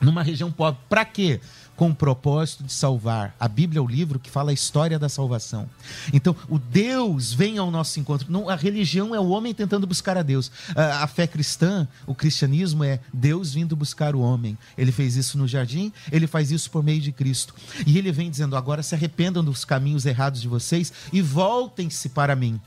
[0.01, 0.79] numa região pobre.
[0.89, 1.39] Para quê?
[1.75, 3.35] Com o propósito de salvar.
[3.39, 5.67] A Bíblia é o livro que fala a história da salvação.
[6.13, 8.31] Então, o Deus vem ao nosso encontro.
[8.31, 10.51] Não, a religião é o homem tentando buscar a Deus.
[10.75, 14.55] A, a fé cristã, o cristianismo é Deus vindo buscar o homem.
[14.77, 17.55] Ele fez isso no jardim, ele faz isso por meio de Cristo.
[17.87, 22.35] E ele vem dizendo: agora se arrependam dos caminhos errados de vocês e voltem-se para
[22.35, 22.61] mim.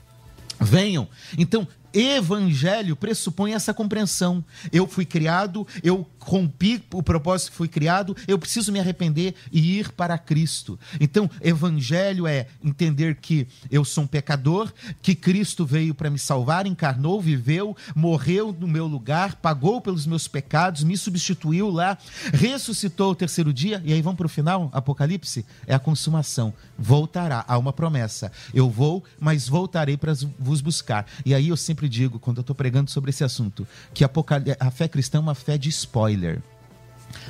[0.58, 1.06] Venham.
[1.38, 1.68] Então,
[2.00, 4.44] evangelho pressupõe essa compreensão.
[4.72, 9.78] Eu fui criado, eu rompi o propósito que fui criado, eu preciso me arrepender e
[9.78, 10.78] ir para Cristo.
[11.00, 16.66] Então, evangelho é entender que eu sou um pecador, que Cristo veio para me salvar,
[16.66, 21.96] encarnou, viveu, morreu no meu lugar, pagou pelos meus pecados, me substituiu lá,
[22.32, 26.52] ressuscitou o terceiro dia, e aí vamos para o final, Apocalipse, é a consumação.
[26.76, 28.32] Voltará, há uma promessa.
[28.52, 31.06] Eu vou, mas voltarei para vos buscar.
[31.24, 34.88] E aí eu sempre digo, quando eu estou pregando sobre esse assunto, que a fé
[34.88, 36.42] cristã é uma fé de spoiler.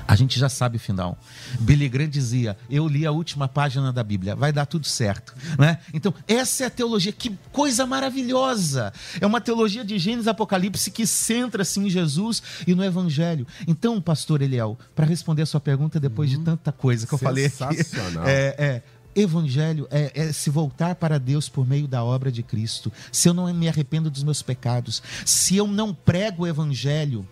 [0.07, 1.19] A gente já sabe o final.
[1.61, 5.35] Billy Graham dizia: Eu li a última página da Bíblia, vai dar tudo certo.
[5.59, 5.79] Né?
[5.92, 7.12] Então, essa é a teologia.
[7.12, 8.92] Que coisa maravilhosa!
[9.21, 13.47] É uma teologia de Gênesis Apocalipse que centra-se em Jesus e no Evangelho.
[13.66, 16.45] Então, pastor Eliel, para responder a sua pergunta depois de uhum.
[16.45, 17.57] tanta coisa que eu falei aqui.
[18.27, 18.83] É, é,
[19.16, 22.92] Evangelho é, é, se voltar para Deus por meio da obra de Cristo.
[23.11, 27.26] Se eu não me arrependo dos meus pecados, se eu não prego o Evangelho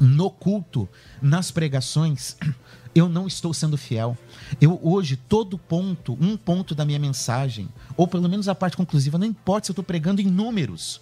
[0.00, 0.88] no culto,
[1.22, 2.36] nas pregações,
[2.92, 4.18] eu não estou sendo fiel.
[4.60, 9.16] Eu hoje, todo ponto, um ponto da minha mensagem, ou pelo menos a parte conclusiva,
[9.16, 11.00] não importa se eu estou pregando em números,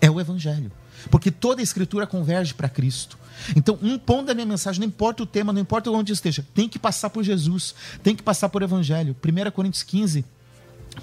[0.00, 0.70] é o Evangelho.
[1.10, 3.18] porque toda a escritura converge para Cristo.
[3.56, 6.68] Então, um ponto da minha mensagem, não importa o tema, não importa onde esteja, tem
[6.68, 9.16] que passar por Jesus, tem que passar por Evangelho.
[9.24, 10.24] 1 Coríntios 15,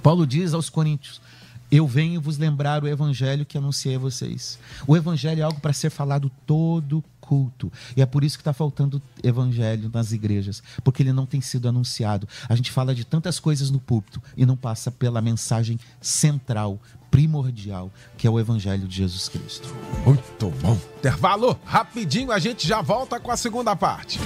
[0.02, 1.21] Paulo diz aos Coríntios:
[1.69, 4.58] eu venho vos lembrar o evangelho que anunciei a vocês.
[4.88, 7.69] O evangelho é algo para ser falado todo culto.
[7.95, 11.67] E é por isso que está faltando evangelho nas igrejas, porque ele não tem sido
[11.67, 12.26] anunciado.
[12.47, 17.91] A gente fala de tantas coisas no púlpito e não passa pela mensagem central, primordial,
[18.17, 19.74] que é o evangelho de Jesus Cristo.
[20.06, 20.78] Muito bom.
[20.98, 24.20] Intervalo rapidinho, a gente já volta com a segunda parte.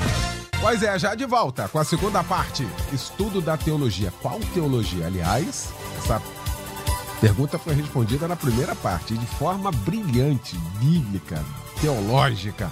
[0.61, 2.67] Pois é, já de volta com a segunda parte.
[2.93, 4.13] Estudo da teologia.
[4.21, 5.07] Qual teologia?
[5.07, 6.21] Aliás, essa
[7.19, 11.43] pergunta foi respondida na primeira parte, de forma brilhante, bíblica,
[11.79, 12.71] teológica.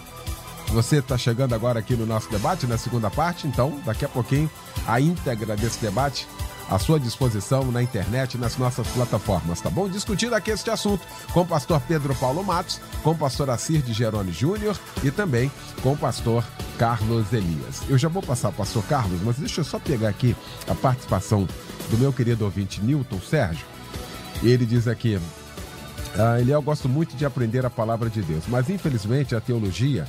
[0.68, 4.50] Você está chegando agora aqui no nosso debate, na segunda parte, então, daqui a pouquinho,
[4.86, 6.28] a íntegra desse debate
[6.70, 9.90] à sua disposição na internet, nas nossas plataformas, tá bom?
[9.90, 13.92] Discutindo aqui este assunto com o pastor Pedro Paulo Matos, com o pastor Assir de
[13.92, 15.52] Gerone Júnior e também
[15.82, 16.44] com o pastor
[16.78, 17.82] Carlos Elias.
[17.90, 20.36] Eu já vou passar o pastor Carlos, mas deixa eu só pegar aqui
[20.68, 21.48] a participação
[21.90, 23.66] do meu querido ouvinte Newton Sérgio.
[24.44, 25.20] Ele diz aqui:
[26.18, 30.08] ah, Eliel, gosto muito de aprender a palavra de Deus, mas infelizmente a teologia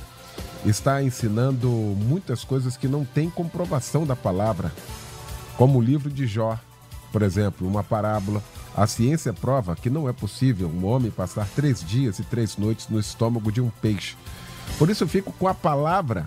[0.64, 4.73] está ensinando muitas coisas que não têm comprovação da palavra,
[5.61, 6.59] como o livro de Jó,
[7.12, 8.42] por exemplo, uma parábola.
[8.75, 12.88] A ciência prova que não é possível um homem passar três dias e três noites
[12.88, 14.16] no estômago de um peixe.
[14.79, 16.27] Por isso eu fico com a palavra,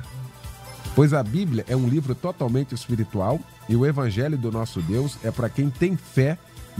[0.93, 5.31] pois a Bíblia é um livro totalmente espiritual e o Evangelho do nosso Deus é
[5.31, 6.37] para quem tem fé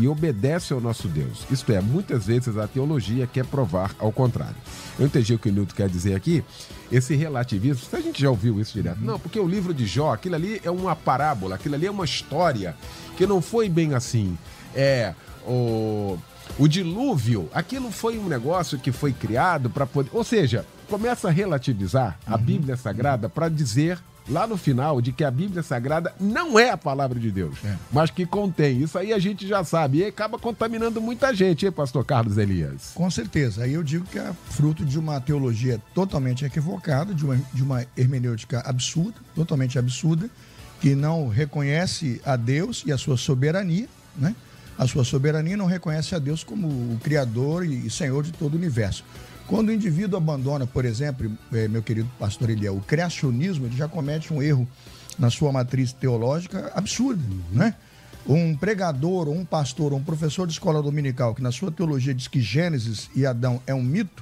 [0.07, 1.45] obedece ao nosso Deus.
[1.51, 4.55] Isto é, muitas vezes a teologia quer provar ao contrário.
[4.97, 6.43] Eu entendi o que o Newton quer dizer aqui.
[6.91, 8.99] Esse relativismo, a gente já ouviu isso direto.
[9.01, 12.05] Não, porque o livro de Jó, aquilo ali é uma parábola, aquilo ali é uma
[12.05, 12.75] história
[13.17, 14.37] que não foi bem assim.
[14.75, 15.13] É,
[15.45, 16.17] o,
[16.57, 20.09] o dilúvio, aquilo foi um negócio que foi criado para poder.
[20.13, 22.41] Ou seja, começa a relativizar a uhum.
[22.41, 26.77] Bíblia Sagrada para dizer lá no final de que a Bíblia Sagrada não é a
[26.77, 27.75] palavra de Deus, é.
[27.91, 28.81] mas que contém.
[28.81, 29.99] Isso aí a gente já sabe.
[29.99, 32.91] E acaba contaminando muita gente, hein, pastor Carlos Elias?
[32.93, 33.63] Com certeza.
[33.63, 37.85] Aí eu digo que é fruto de uma teologia totalmente equivocada, de uma, de uma
[37.97, 40.29] hermenêutica absurda, totalmente absurda,
[40.79, 44.35] que não reconhece a Deus e a sua soberania, né?
[44.83, 48.57] A sua soberania não reconhece a Deus como o Criador e Senhor de todo o
[48.57, 49.05] universo.
[49.47, 53.87] Quando o indivíduo abandona, por exemplo, eh, meu querido pastor Eliel, o criacionismo, ele já
[53.87, 54.67] comete um erro
[55.17, 57.75] na sua matriz teológica absurdo, né?
[58.27, 62.13] Um pregador, ou um pastor, ou um professor de escola dominical que na sua teologia
[62.13, 64.21] diz que Gênesis e Adão é um mito,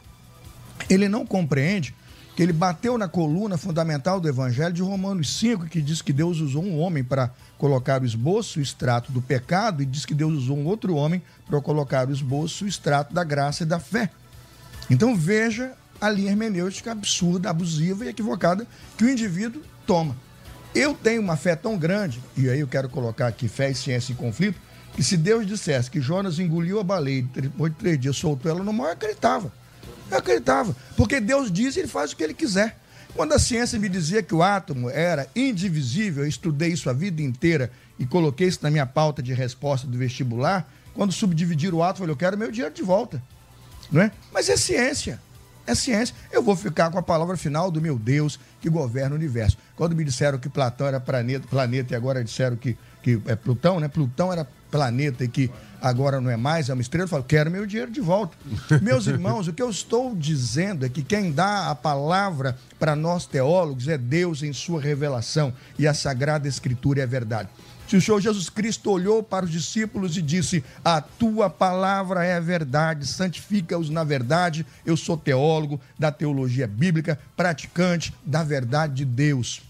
[0.87, 1.95] ele não compreende
[2.35, 6.39] que ele bateu na coluna fundamental do Evangelho de Romanos 5, que diz que Deus
[6.39, 10.33] usou um homem para colocar o esboço, o extrato do pecado, e diz que Deus
[10.33, 14.09] usou um outro homem para colocar o esboço, o extrato da graça e da fé.
[14.89, 18.65] Então veja a linha hermenêutica absurda, abusiva e equivocada
[18.97, 20.15] que o indivíduo toma.
[20.73, 24.13] Eu tenho uma fé tão grande, e aí eu quero colocar aqui fé e ciência
[24.13, 24.59] em conflito,
[24.93, 28.51] que se Deus dissesse que Jonas engoliu a baleia e depois de três dias soltou
[28.51, 29.51] ela no mar, acreditava.
[30.09, 30.75] Eu acreditava.
[30.95, 32.77] Porque Deus diz e ele faz o que ele quiser.
[33.13, 37.21] Quando a ciência me dizia que o átomo era indivisível, eu estudei isso a vida
[37.21, 40.71] inteira e coloquei isso na minha pauta de resposta do vestibular.
[40.93, 43.21] Quando subdividir o átomo, eu falei, eu quero meu dinheiro de volta
[43.91, 44.11] não é?
[44.31, 45.19] Mas é ciência.
[45.67, 46.15] É ciência.
[46.31, 49.57] Eu vou ficar com a palavra final do meu Deus que governa o universo.
[49.75, 53.79] Quando me disseram que Platão era planeta, planeta e agora disseram que, que é Plutão,
[53.79, 53.87] né?
[53.87, 57.49] Plutão era planeta e que agora não é mais, é uma estrela, eu falo, quero
[57.49, 58.37] meu dinheiro de volta.
[58.81, 63.25] Meus irmãos, o que eu estou dizendo é que quem dá a palavra para nós
[63.25, 67.49] teólogos é Deus em sua revelação e a Sagrada Escritura é verdade.
[67.87, 72.39] Se o Senhor Jesus Cristo olhou para os discípulos e disse: A tua palavra é
[72.39, 74.65] verdade, santifica-os na verdade.
[74.85, 79.61] Eu sou teólogo da teologia bíblica, praticante da verdade de Deus.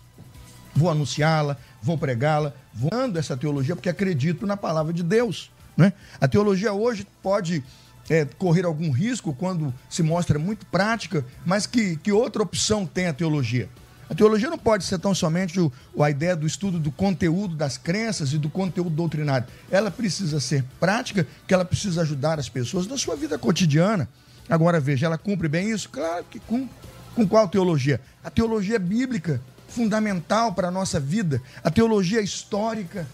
[0.76, 5.50] Vou anunciá-la, vou pregá-la, vou dando essa teologia porque acredito na palavra de Deus.
[5.82, 5.94] Né?
[6.20, 7.64] A teologia hoje pode
[8.08, 13.08] é, correr algum risco quando se mostra muito prática, mas que, que outra opção tem
[13.08, 13.68] a teologia?
[14.08, 17.78] A teologia não pode ser tão somente o, a ideia do estudo do conteúdo das
[17.78, 19.48] crenças e do conteúdo doutrinário.
[19.72, 24.08] Ela precisa ser prática, que ela precisa ajudar as pessoas na sua vida cotidiana.
[24.48, 25.90] Agora veja, ela cumpre bem isso?
[25.90, 26.70] Claro que com,
[27.16, 28.02] com qual teologia?
[28.24, 31.42] A teologia bíblica, fundamental para a nossa vida.
[31.64, 33.08] A teologia histórica,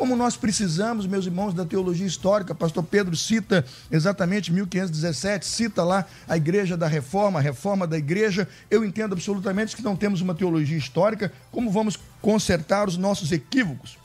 [0.00, 2.54] como nós precisamos, meus irmãos, da teologia histórica.
[2.54, 8.48] Pastor Pedro cita exatamente 1517, cita lá a igreja da reforma, a reforma da igreja.
[8.70, 11.30] Eu entendo absolutamente que não temos uma teologia histórica.
[11.52, 13.98] Como vamos consertar os nossos equívocos?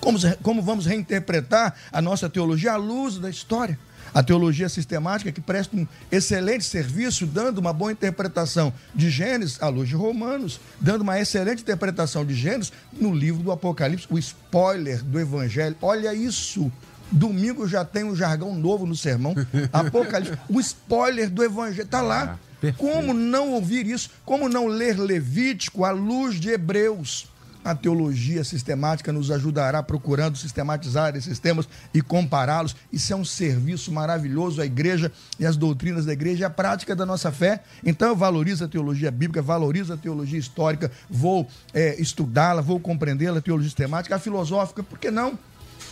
[0.00, 3.78] Como, como vamos reinterpretar a nossa teologia à luz da história?
[4.14, 9.68] A teologia sistemática que presta um excelente serviço, dando uma boa interpretação de Gênesis à
[9.68, 15.02] luz de Romanos, dando uma excelente interpretação de Gênesis no livro do Apocalipse, o spoiler
[15.02, 15.76] do Evangelho.
[15.82, 16.70] Olha isso.
[17.10, 19.34] Domingo já tem um jargão novo no sermão.
[19.72, 21.84] Apocalipse, o spoiler do Evangelho.
[21.84, 22.38] Está lá.
[22.62, 24.10] Ah, Como não ouvir isso?
[24.24, 27.26] Como não ler Levítico à luz de Hebreus?
[27.64, 32.76] A teologia sistemática nos ajudará procurando sistematizar esses temas e compará-los.
[32.92, 35.10] Isso é um serviço maravilhoso à igreja
[35.40, 37.62] e às doutrinas da igreja e à prática da nossa fé.
[37.82, 43.38] Então eu valorizo a teologia bíblica, valorizo a teologia histórica, vou é, estudá-la, vou compreendê-la,
[43.38, 45.38] a teologia sistemática, a filosófica, por que não?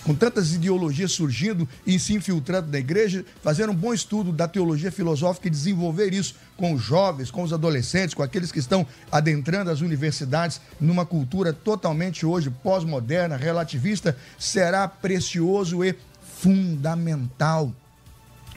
[0.05, 4.90] Com tantas ideologias surgindo e se infiltrando na igreja, fazer um bom estudo da teologia
[4.90, 9.70] filosófica e desenvolver isso com os jovens, com os adolescentes, com aqueles que estão adentrando
[9.70, 15.94] as universidades numa cultura totalmente hoje pós-moderna, relativista, será precioso e
[16.40, 17.72] fundamental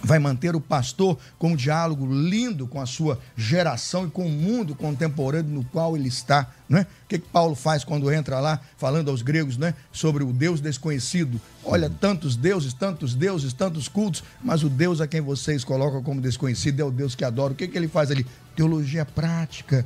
[0.03, 4.29] vai manter o pastor com um diálogo lindo com a sua geração e com o
[4.29, 6.51] mundo contemporâneo no qual ele está.
[6.67, 6.85] Né?
[7.03, 10.59] O que, que Paulo faz quando entra lá falando aos gregos né, sobre o Deus
[10.59, 11.39] desconhecido?
[11.63, 16.21] Olha, tantos deuses, tantos deuses, tantos cultos, mas o Deus a quem vocês colocam como
[16.21, 17.53] desconhecido é o Deus que adora.
[17.53, 18.25] O que, que ele faz ali?
[18.55, 19.85] Teologia prática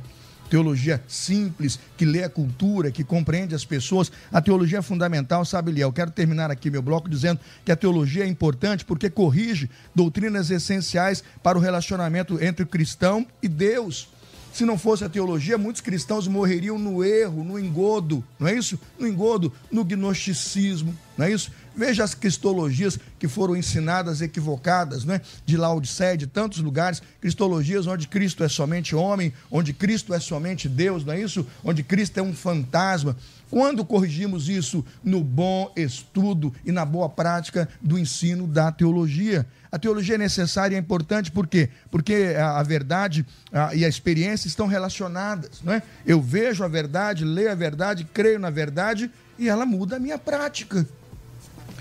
[0.50, 4.10] teologia simples, que lê a cultura, que compreende as pessoas.
[4.32, 5.92] A teologia é fundamental, sabe, Liel?
[5.92, 11.22] Quero terminar aqui meu bloco dizendo que a teologia é importante porque corrige doutrinas essenciais
[11.42, 14.08] para o relacionamento entre o cristão e Deus.
[14.52, 18.78] Se não fosse a teologia, muitos cristãos morreriam no erro, no engodo, não é isso?
[18.98, 21.52] No engodo, no gnosticismo, não é isso?
[21.74, 25.20] Veja as cristologias que foram ensinadas equivocadas, né?
[25.46, 30.68] De Laodiceia, de tantos lugares, cristologias onde Cristo é somente homem, onde Cristo é somente
[30.68, 31.46] Deus, não é isso?
[31.64, 33.16] Onde Cristo é um fantasma.
[33.50, 39.44] Quando corrigimos isso no bom estudo e na boa prática do ensino da teologia?
[39.72, 41.68] A teologia é necessária e é importante por quê?
[41.90, 43.26] Porque a, verdade
[43.74, 45.82] e a experiência estão relacionadas, não é?
[46.06, 50.18] Eu vejo a verdade, leio a verdade, creio na verdade e ela muda a minha
[50.18, 50.86] prática.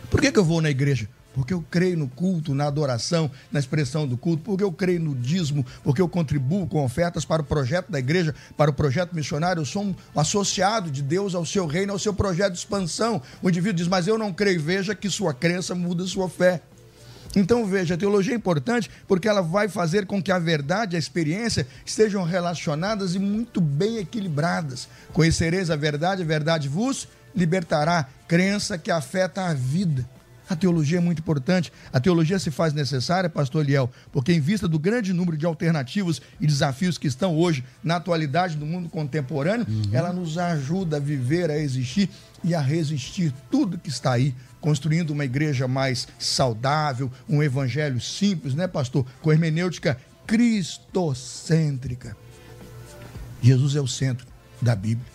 [0.10, 1.08] Por que, que eu vou na igreja?
[1.34, 5.14] Porque eu creio no culto, na adoração, na expressão do culto, porque eu creio no
[5.14, 9.62] dízimo, porque eu contribuo com ofertas para o projeto da igreja, para o projeto missionário.
[9.62, 13.22] Eu sou um associado de Deus ao seu reino, ao seu projeto de expansão.
[13.42, 14.60] O indivíduo diz, mas eu não creio.
[14.60, 16.62] Veja que sua crença muda sua fé.
[17.36, 20.98] Então veja, a teologia é importante porque ela vai fazer com que a verdade e
[20.98, 24.90] a experiência estejam relacionadas e muito bem equilibradas.
[25.14, 28.08] Conhecereis a verdade, a verdade vos libertará.
[28.28, 30.08] Crença que afeta a vida.
[30.50, 31.72] A teologia é muito importante.
[31.94, 36.20] A teologia se faz necessária, pastor Liel, porque em vista do grande número de alternativas
[36.42, 39.84] e desafios que estão hoje na atualidade do mundo contemporâneo, uhum.
[39.92, 42.10] ela nos ajuda a viver, a existir
[42.44, 48.56] e a resistir tudo que está aí, construindo uma igreja mais saudável, um evangelho simples,
[48.56, 49.06] né, pastor?
[49.22, 52.18] Com hermenêutica cristocêntrica.
[53.42, 54.26] Jesus é o centro
[54.60, 55.08] da Bíblia,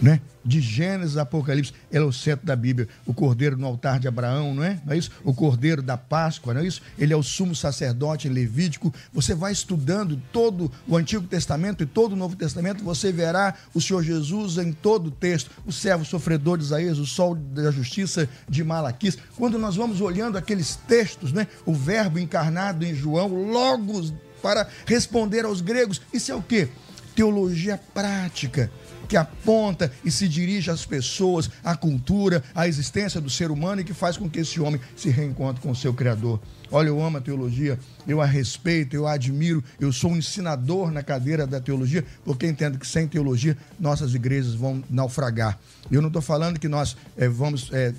[0.00, 0.20] né?
[0.44, 2.88] De Gênesis a Apocalipse, ele é o centro da Bíblia.
[3.06, 4.80] O cordeiro no altar de Abraão, não é?
[4.84, 5.10] Não é isso?
[5.24, 6.82] O cordeiro da Páscoa, não é isso?
[6.98, 8.92] Ele é o sumo sacerdote levítico.
[9.12, 13.80] Você vai estudando todo o Antigo Testamento e todo o Novo Testamento, você verá o
[13.80, 15.50] Senhor Jesus em todo o texto.
[15.66, 19.18] O servo sofredor de Isaías, o sol da justiça de Malaquias.
[19.36, 21.46] Quando nós vamos olhando aqueles textos, né?
[21.64, 24.12] O verbo encarnado em João, logos
[24.42, 26.00] para responder aos gregos.
[26.12, 26.68] Isso é o quê?
[27.14, 28.70] Teologia prática
[29.12, 33.84] que aponta e se dirige às pessoas, à cultura, à existência do ser humano e
[33.84, 36.40] que faz com que esse homem se reencontre com o seu Criador.
[36.70, 40.90] Olha, eu amo a teologia, eu a respeito, eu a admiro, eu sou um ensinador
[40.90, 45.58] na cadeira da teologia, porque entendo que sem teologia nossas igrejas vão naufragar.
[45.90, 47.92] Eu não estou falando que nós é, vamos é,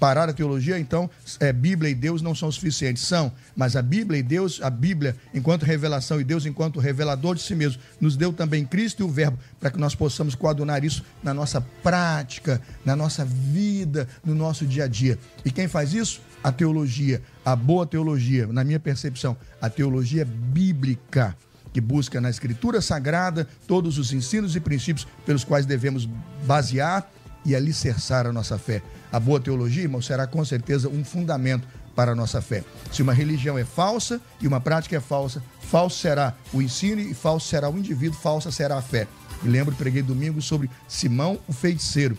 [0.00, 3.02] parar a teologia, então é, Bíblia e Deus não são suficientes.
[3.02, 7.42] São, mas a Bíblia e Deus, a Bíblia enquanto revelação e Deus enquanto revelador de
[7.42, 11.04] si mesmo, nos deu também Cristo e o Verbo para que nós possamos coadunar isso
[11.22, 15.18] na nossa prática, na nossa vida, no nosso dia a dia.
[15.44, 16.22] E quem faz isso?
[16.42, 21.36] A teologia, a boa teologia, na minha percepção, a teologia bíblica
[21.72, 26.08] que busca na Escritura Sagrada todos os ensinos e princípios pelos quais devemos
[26.46, 27.08] basear
[27.44, 28.82] e alicerçar a nossa fé.
[29.12, 32.64] A boa teologia, irmão, será com certeza um fundamento para a nossa fé.
[32.92, 37.12] Se uma religião é falsa e uma prática é falsa, falso será o ensino e
[37.12, 39.06] falso será o indivíduo, falsa será a fé.
[39.42, 42.16] Me lembro, preguei domingo sobre Simão, o feiticeiro.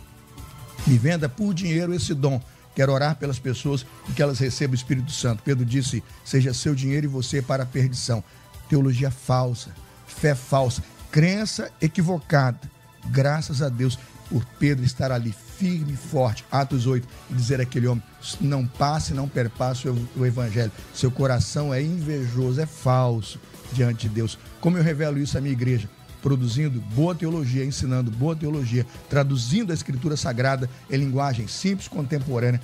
[0.85, 2.41] Me venda por dinheiro esse dom.
[2.75, 5.43] Quero orar pelas pessoas e que elas recebam o Espírito Santo.
[5.43, 8.23] Pedro disse: seja seu dinheiro e você para a perdição.
[8.69, 9.71] Teologia falsa,
[10.07, 10.81] fé falsa,
[11.11, 12.59] crença equivocada.
[13.07, 16.43] Graças a Deus por Pedro estar ali firme, forte.
[16.51, 18.03] Atos 8, e dizer àquele homem:
[18.41, 20.71] não passe, não perpasse o evangelho.
[20.91, 23.39] Seu coração é invejoso, é falso
[23.71, 24.39] diante de Deus.
[24.59, 25.87] Como eu revelo isso à minha igreja?
[26.19, 32.61] Produzindo boa teologia, ensinando boa teologia, traduzindo a escritura sagrada em linguagem simples, contemporânea,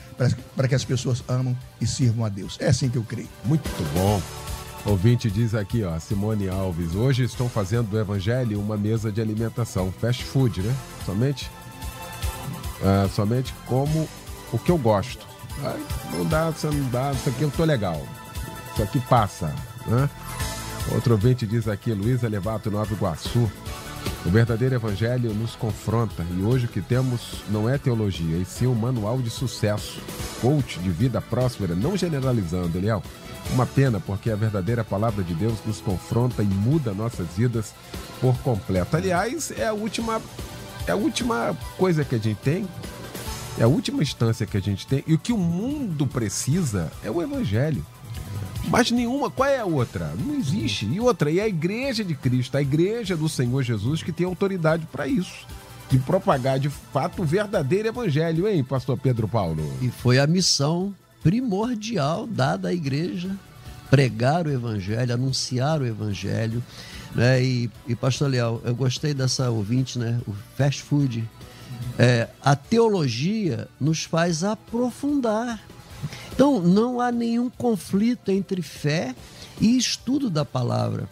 [0.56, 2.58] para que as pessoas amam e sirvam a Deus.
[2.60, 3.30] É assim que eu creio.
[3.46, 4.22] Muito bom.
[4.86, 9.92] Ouvinte diz aqui, ó, Simone Alves, hoje estão fazendo do evangelho uma mesa de alimentação,
[9.92, 10.76] fast food, né?
[11.06, 11.50] Somente,
[12.82, 14.08] uh, somente como
[14.52, 15.26] o que eu gosto.
[16.14, 18.02] não dá, não dá, isso aqui eu tô legal.
[18.74, 19.54] Isso aqui passa,
[19.86, 20.10] né?
[20.94, 23.52] Outro ouvinte diz aqui, Luiz Elevato Nova Iguaçu,
[24.26, 28.68] o verdadeiro evangelho nos confronta e hoje o que temos não é teologia, e sim
[28.68, 30.02] um manual de sucesso,
[30.42, 33.02] coach de vida próspera, não generalizando, Eliel.
[33.54, 37.74] Uma pena, porque a verdadeira palavra de Deus nos confronta e muda nossas vidas
[38.20, 38.98] por completo.
[38.98, 40.22] Aliás, é a última,
[40.88, 42.68] é a última coisa que a gente tem,
[43.60, 47.12] é a última instância que a gente tem, e o que o mundo precisa é
[47.12, 47.86] o evangelho.
[48.70, 50.14] Mas nenhuma, qual é a outra?
[50.18, 50.86] Não existe.
[50.86, 54.86] E outra, e a igreja de Cristo, a igreja do Senhor Jesus, que tem autoridade
[54.92, 55.46] para isso.
[55.90, 59.64] De propagar de fato o verdadeiro evangelho, hein, pastor Pedro Paulo?
[59.82, 63.32] E foi a missão primordial dada à igreja
[63.90, 66.64] pregar o evangelho, anunciar o evangelho.
[67.18, 67.44] Né?
[67.44, 70.22] E, e, pastor Leal, eu gostei dessa ouvinte, né?
[70.28, 71.28] O fast food.
[71.98, 75.60] É, a teologia nos faz aprofundar.
[76.32, 79.16] Então, não há nenhum conflito entre fé
[79.60, 81.10] e estudo da palavra.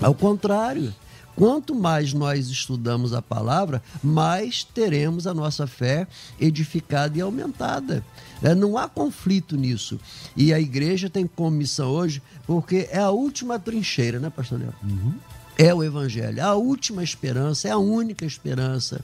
[0.00, 0.94] Ao contrário,
[1.36, 6.06] Quanto mais nós estudamos a palavra, mais teremos a nossa fé
[6.40, 8.04] edificada e aumentada.
[8.42, 9.98] É, não há conflito nisso.
[10.36, 14.74] E a igreja tem como missão hoje, porque é a última trincheira, né, pastor Leão?
[14.82, 15.14] Uhum.
[15.56, 19.00] É o evangelho, é a última esperança, é a única esperança.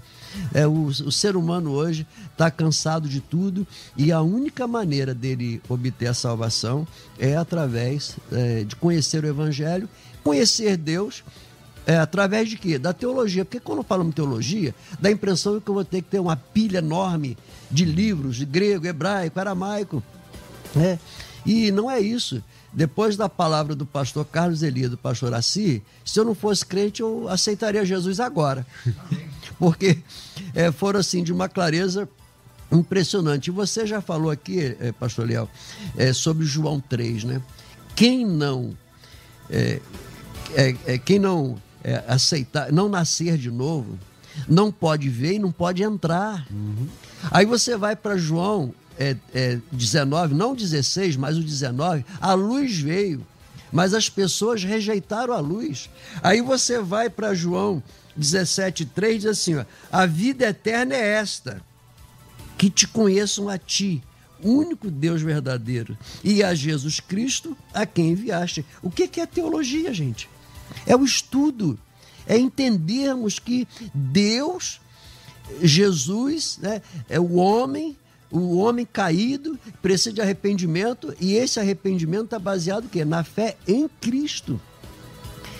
[0.52, 3.66] É o, o ser humano hoje está cansado de tudo
[3.96, 6.86] e a única maneira dele obter a salvação
[7.18, 9.88] é através é, de conhecer o evangelho,
[10.24, 11.22] conhecer Deus
[11.86, 12.78] é, através de quê?
[12.78, 13.44] Da teologia.
[13.44, 16.78] Porque quando falamos teologia, dá a impressão que eu vou ter que ter uma pilha
[16.78, 17.36] enorme
[17.70, 20.02] de livros de grego, hebraico, aramaico.
[20.74, 20.98] Né?
[21.44, 22.42] E não é isso.
[22.72, 27.00] Depois da palavra do pastor Carlos Elias, do pastor Assi, se eu não fosse crente,
[27.00, 28.64] eu aceitaria Jesus agora.
[29.58, 29.98] Porque
[30.54, 32.08] é, foram assim de uma clareza
[32.70, 33.48] impressionante.
[33.48, 35.50] E você já falou aqui, é, pastor Leal,
[35.96, 37.42] é, sobre João 3, né?
[37.96, 38.76] Quem não.
[39.50, 39.80] É,
[40.54, 43.98] é, é, quem não é, aceitar, não nascer de novo,
[44.48, 46.46] não pode ver e não pode entrar.
[46.50, 46.88] Uhum.
[47.30, 52.78] Aí você vai para João é, é, 19, não 16, mas o 19, a luz
[52.78, 53.26] veio,
[53.72, 55.88] mas as pessoas rejeitaram a luz.
[56.22, 57.82] Aí você vai para João
[58.16, 61.62] 17, 3, diz assim: ó, a vida eterna é esta,
[62.58, 64.02] que te conheçam a ti,
[64.42, 68.64] único Deus verdadeiro, e a Jesus Cristo, a quem enviaste.
[68.82, 70.28] O que é teologia, gente?
[70.86, 71.78] É o estudo,
[72.26, 74.80] é entendermos que Deus,
[75.62, 77.96] Jesus, né, é o homem,
[78.30, 83.04] o homem caído, precisa de arrependimento, e esse arrependimento está baseado quê?
[83.04, 84.60] na fé em Cristo.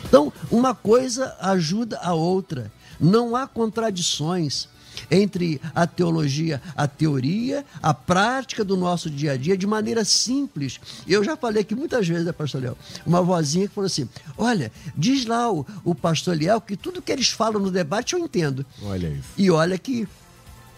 [0.05, 2.73] Então, uma coisa ajuda a outra.
[2.99, 4.69] Não há contradições
[5.11, 10.81] entre a teologia, a teoria, a prática do nosso dia a dia de maneira simples.
[11.07, 12.77] Eu já falei aqui muitas vezes, né, pastor Léo?
[13.07, 17.13] Uma vozinha que falou assim: olha, diz lá o, o pastor Léo que tudo que
[17.13, 18.65] eles falam no debate eu entendo.
[18.83, 19.29] Olha isso.
[19.37, 20.09] E olha que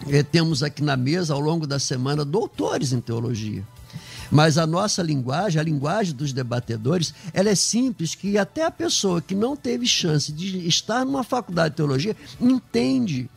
[0.08, 3.64] eh, temos aqui na mesa, ao longo da semana, doutores em teologia.
[4.30, 9.20] Mas a nossa linguagem, a linguagem dos debatedores, ela é simples, que até a pessoa
[9.20, 13.28] que não teve chance de estar numa faculdade de teologia entende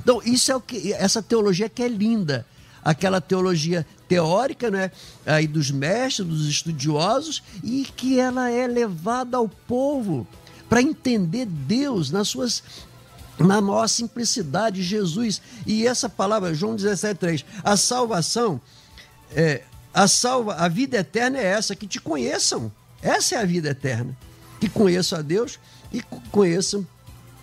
[0.00, 2.46] então, isso é o que essa teologia que é linda.
[2.84, 4.90] Aquela teologia teórica, né,
[5.26, 10.26] aí dos mestres, dos estudiosos, e que ela é levada ao povo
[10.68, 12.62] para entender Deus nas suas
[13.38, 15.40] na maior simplicidade, Jesus.
[15.66, 18.60] E essa palavra, João 17,3, a salvação,
[19.32, 19.62] é,
[19.94, 22.72] a, salva, a vida eterna é essa, que te conheçam.
[23.00, 24.16] Essa é a vida eterna.
[24.60, 25.58] Que conheçam a Deus
[25.92, 26.86] e conheçam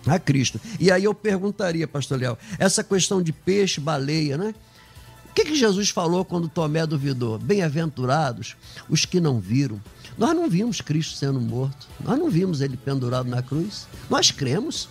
[0.06, 0.60] a Cristo.
[0.78, 4.54] E aí eu perguntaria, pastor Léo, essa questão de peixe, baleia, né?
[5.30, 7.38] O que, que Jesus falou quando Tomé duvidou?
[7.38, 8.56] Bem-aventurados
[8.88, 9.80] os que não viram.
[10.16, 14.88] Nós não vimos Cristo sendo morto, nós não vimos ele pendurado na cruz, nós cremos.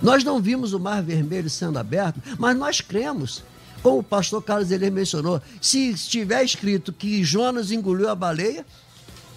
[0.00, 3.42] Nós não vimos o mar vermelho sendo aberto, mas nós cremos.
[3.82, 8.64] Como o pastor Carlos ele mencionou, se estiver escrito que Jonas engoliu a baleia,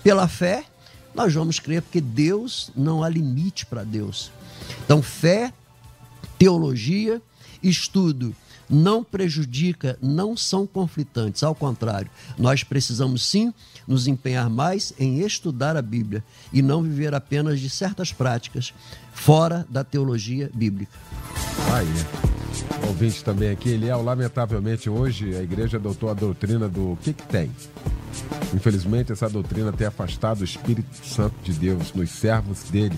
[0.03, 0.65] pela fé,
[1.15, 4.32] nós vamos crer, porque Deus não há limite para Deus.
[4.84, 5.53] Então, fé,
[6.38, 7.22] teologia,
[7.61, 8.36] estudo
[8.70, 11.43] não prejudica, não são conflitantes.
[11.43, 13.53] Ao contrário, nós precisamos sim
[13.88, 18.74] nos empenhar mais em estudar a Bíblia e não viver apenas de certas práticas
[19.14, 20.97] fora da teologia bíblica.
[21.74, 22.34] Aí.
[22.84, 27.24] O ouvinte também aqui, Eliel, lamentavelmente hoje a igreja adotou a doutrina do que que
[27.24, 27.51] tem?
[28.53, 32.97] Infelizmente essa doutrina tem afastado o Espírito Santo de Deus nos servos dele.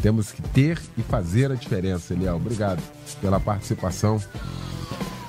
[0.00, 2.36] Temos que ter e fazer a diferença, Eliel.
[2.36, 2.82] Obrigado
[3.20, 4.20] pela participação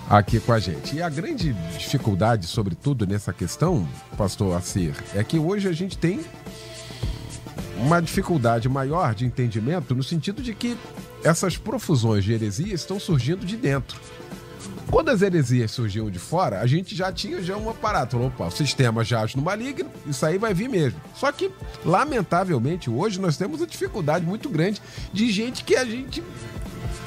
[0.09, 0.95] aqui com a gente.
[0.95, 3.87] E a grande dificuldade, sobretudo nessa questão,
[4.17, 6.21] pastor Assir, é que hoje a gente tem
[7.77, 10.77] uma dificuldade maior de entendimento no sentido de que
[11.23, 13.99] essas profusões de heresias estão surgindo de dentro.
[14.89, 18.21] Quando as heresias surgiam de fora, a gente já tinha já um aparato.
[18.21, 21.01] Opa, o sistema jaz no maligno, isso aí vai vir mesmo.
[21.15, 21.51] Só que,
[21.83, 24.81] lamentavelmente, hoje nós temos uma dificuldade muito grande
[25.11, 26.23] de gente que a gente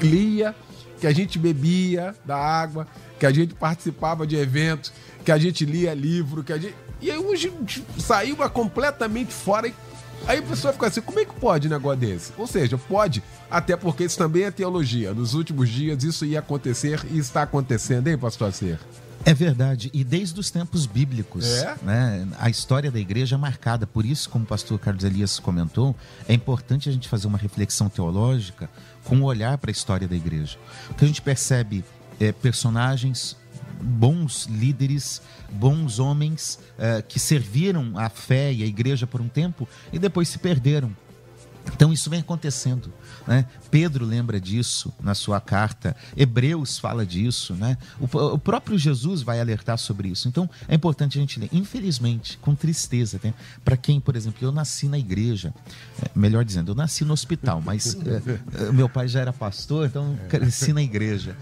[0.01, 0.53] lia,
[0.99, 2.87] que a gente bebia da água,
[3.19, 4.91] que a gente participava de eventos,
[5.23, 6.75] que a gente lia livro, que a gente.
[7.01, 7.53] E aí hoje
[7.97, 9.73] saiu completamente fora e
[10.27, 12.33] Aí a pessoa fica assim, como é que pode um negócio desse?
[12.37, 15.13] Ou seja, pode, até porque isso também é teologia.
[15.13, 18.79] Nos últimos dias isso ia acontecer e está acontecendo, hein, pastor Ser?
[19.25, 21.75] É verdade, e desde os tempos bíblicos, é?
[21.81, 23.85] né, a história da igreja é marcada.
[23.85, 25.93] Por isso, como o pastor Carlos Elias comentou,
[26.27, 28.69] é importante a gente fazer uma reflexão teológica
[29.09, 30.57] com um olhar para a história da igreja.
[30.87, 31.83] Porque a gente percebe
[32.19, 33.35] é, personagens
[33.81, 39.67] bons líderes, bons homens uh, que serviram a fé e a igreja por um tempo
[39.91, 40.95] e depois se perderam.
[41.73, 42.91] Então isso vem acontecendo.
[43.29, 43.45] Né?
[43.69, 47.77] Pedro lembra disso na sua carta, Hebreus fala disso, né?
[47.99, 50.27] o, o, próprio Jesus vai alertar sobre isso.
[50.27, 51.47] Então é importante a gente ler.
[51.53, 53.35] Infelizmente, com tristeza, né?
[53.63, 55.53] para quem, por exemplo, eu nasci na igreja,
[56.01, 60.17] é, melhor dizendo, eu nasci no hospital, mas é, meu pai já era pastor, então
[60.27, 61.37] cresci na igreja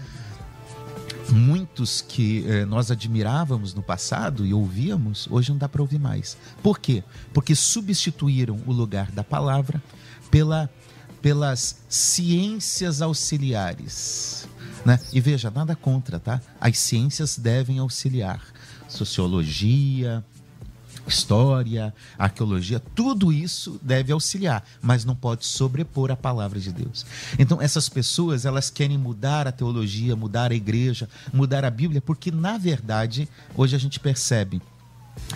[1.30, 6.38] muitos que eh, nós admirávamos no passado e ouvíamos, hoje não dá para ouvir mais.
[6.62, 7.04] Por quê?
[7.34, 9.82] Porque substituíram o lugar da palavra
[10.30, 10.70] pela,
[11.20, 14.46] pelas ciências auxiliares.
[14.84, 14.98] Né?
[15.12, 16.40] E veja, nada contra, tá?
[16.60, 18.40] As ciências devem auxiliar.
[18.88, 20.24] Sociologia,
[21.06, 27.04] história, arqueologia, tudo isso deve auxiliar, mas não pode sobrepor a palavra de Deus.
[27.38, 32.30] Então, essas pessoas, elas querem mudar a teologia, mudar a igreja, mudar a Bíblia, porque
[32.30, 34.60] na verdade, hoje a gente percebe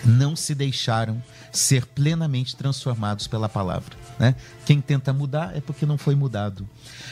[0.05, 1.21] não se deixaram
[1.51, 3.95] ser plenamente transformados pela palavra.
[4.19, 4.35] Né?
[4.65, 6.67] Quem tenta mudar é porque não foi mudado.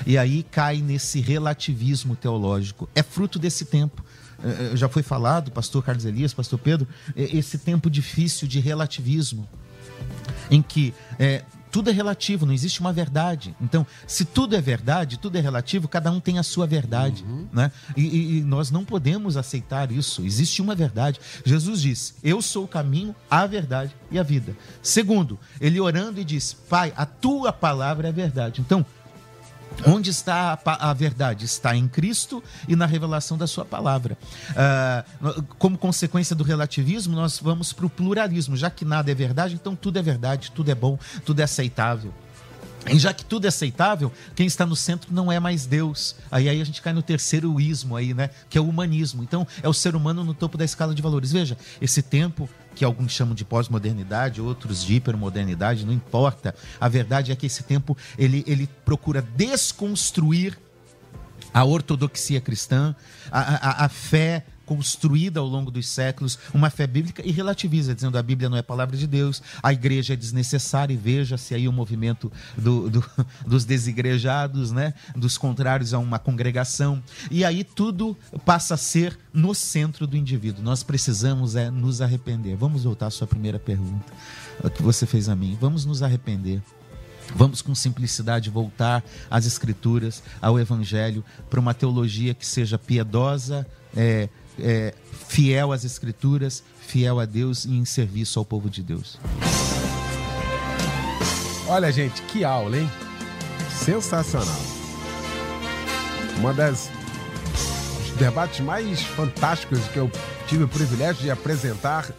[0.05, 2.89] E aí cai nesse relativismo teológico.
[2.95, 4.03] É fruto desse tempo.
[4.43, 8.59] Eh, eh, já foi falado, pastor Carlos Elias, pastor Pedro, eh, esse tempo difícil de
[8.59, 9.47] relativismo,
[10.49, 13.55] em que é, tudo é relativo, não existe uma verdade.
[13.61, 17.23] Então, se tudo é verdade, tudo é relativo, cada um tem a sua verdade.
[17.23, 17.47] Uhum.
[17.51, 17.71] Né?
[17.95, 20.23] E, e, nós não podemos aceitar isso.
[20.23, 21.19] Existe uma verdade.
[21.45, 24.55] Jesus diz: Eu sou o caminho, a verdade e a vida.
[24.83, 28.59] Segundo, ele orando e diz: Pai, a tua palavra é verdade.
[28.59, 28.85] Então,
[29.85, 31.45] Onde está a, a, verdade?
[31.45, 34.17] Está em Cristo e na revelação da Sua palavra.
[34.51, 38.55] Uh, como consequência do relativismo, nós vamos para o pluralismo.
[38.55, 42.13] Já que nada é verdade, então tudo é verdade, tudo é bom, tudo é aceitável.
[42.89, 46.15] E já que tudo é aceitável, quem está no centro não é mais Deus.
[46.31, 48.29] Aí, aí a gente cai no terceiro ismo aí, né?
[48.49, 49.23] Que é o humanismo.
[49.23, 51.31] Então, é o ser humano no topo da escala de valores.
[51.31, 56.55] Veja, esse tempo que alguns chamam de pós-modernidade, outros de hipermodernidade, não importa.
[56.79, 60.57] A verdade é que esse tempo ele, ele procura desconstruir
[61.53, 62.95] a ortodoxia cristã,
[63.31, 68.17] a, a, a fé construída ao longo dos séculos, uma fé bíblica, e relativiza, dizendo
[68.17, 71.73] a Bíblia não é palavra de Deus, a igreja é desnecessária, e veja-se aí o
[71.73, 73.05] movimento do, do,
[73.45, 74.93] dos desigrejados, né?
[75.13, 77.03] dos contrários a uma congregação.
[77.29, 80.63] E aí tudo passa a ser no centro do indivíduo.
[80.63, 82.55] Nós precisamos é nos arrepender.
[82.55, 84.05] Vamos voltar à sua primeira pergunta,
[84.73, 85.57] que você fez a mim.
[85.59, 86.61] Vamos nos arrepender.
[87.35, 94.29] Vamos com simplicidade voltar às Escrituras, ao Evangelho, para uma teologia que seja piedosa, é,
[94.61, 94.93] é,
[95.27, 99.17] fiel às Escrituras, fiel a Deus e em serviço ao povo de Deus.
[101.67, 102.91] Olha, gente, que aula, hein?
[103.83, 104.59] Sensacional.
[106.37, 106.89] Uma das
[108.17, 110.11] debates mais fantásticos que eu
[110.47, 112.11] tive o privilégio de apresentar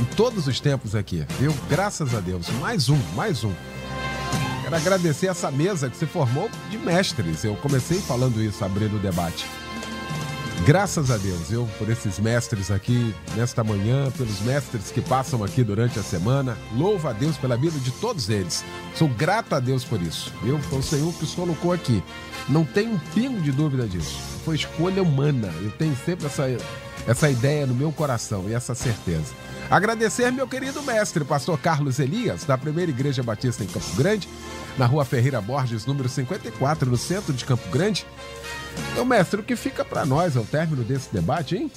[0.00, 1.54] em todos os tempos aqui, viu?
[1.68, 2.48] Graças a Deus.
[2.60, 3.52] Mais um, mais um.
[4.62, 7.44] Quero agradecer essa mesa que se formou de mestres.
[7.44, 9.46] Eu comecei falando isso, abrindo o debate
[10.68, 15.64] Graças a Deus, eu, por esses mestres aqui nesta manhã, pelos mestres que passam aqui
[15.64, 18.62] durante a semana, louvo a Deus pela vida de todos eles.
[18.94, 20.30] Sou grato a Deus por isso.
[20.44, 22.04] Eu, foi o Senhor que os colocou aqui.
[22.50, 24.20] Não tenho um pingo de dúvida disso.
[24.44, 25.50] Foi escolha humana.
[25.62, 26.44] Eu tenho sempre essa,
[27.06, 29.32] essa ideia no meu coração e essa certeza.
[29.70, 34.28] Agradecer meu querido mestre, pastor Carlos Elias, da Primeira Igreja Batista em Campo Grande,
[34.76, 38.06] na rua Ferreira Borges, número 54, no centro de Campo Grande.
[38.92, 41.70] Então, mestre, o que fica para nós ao término desse debate, hein?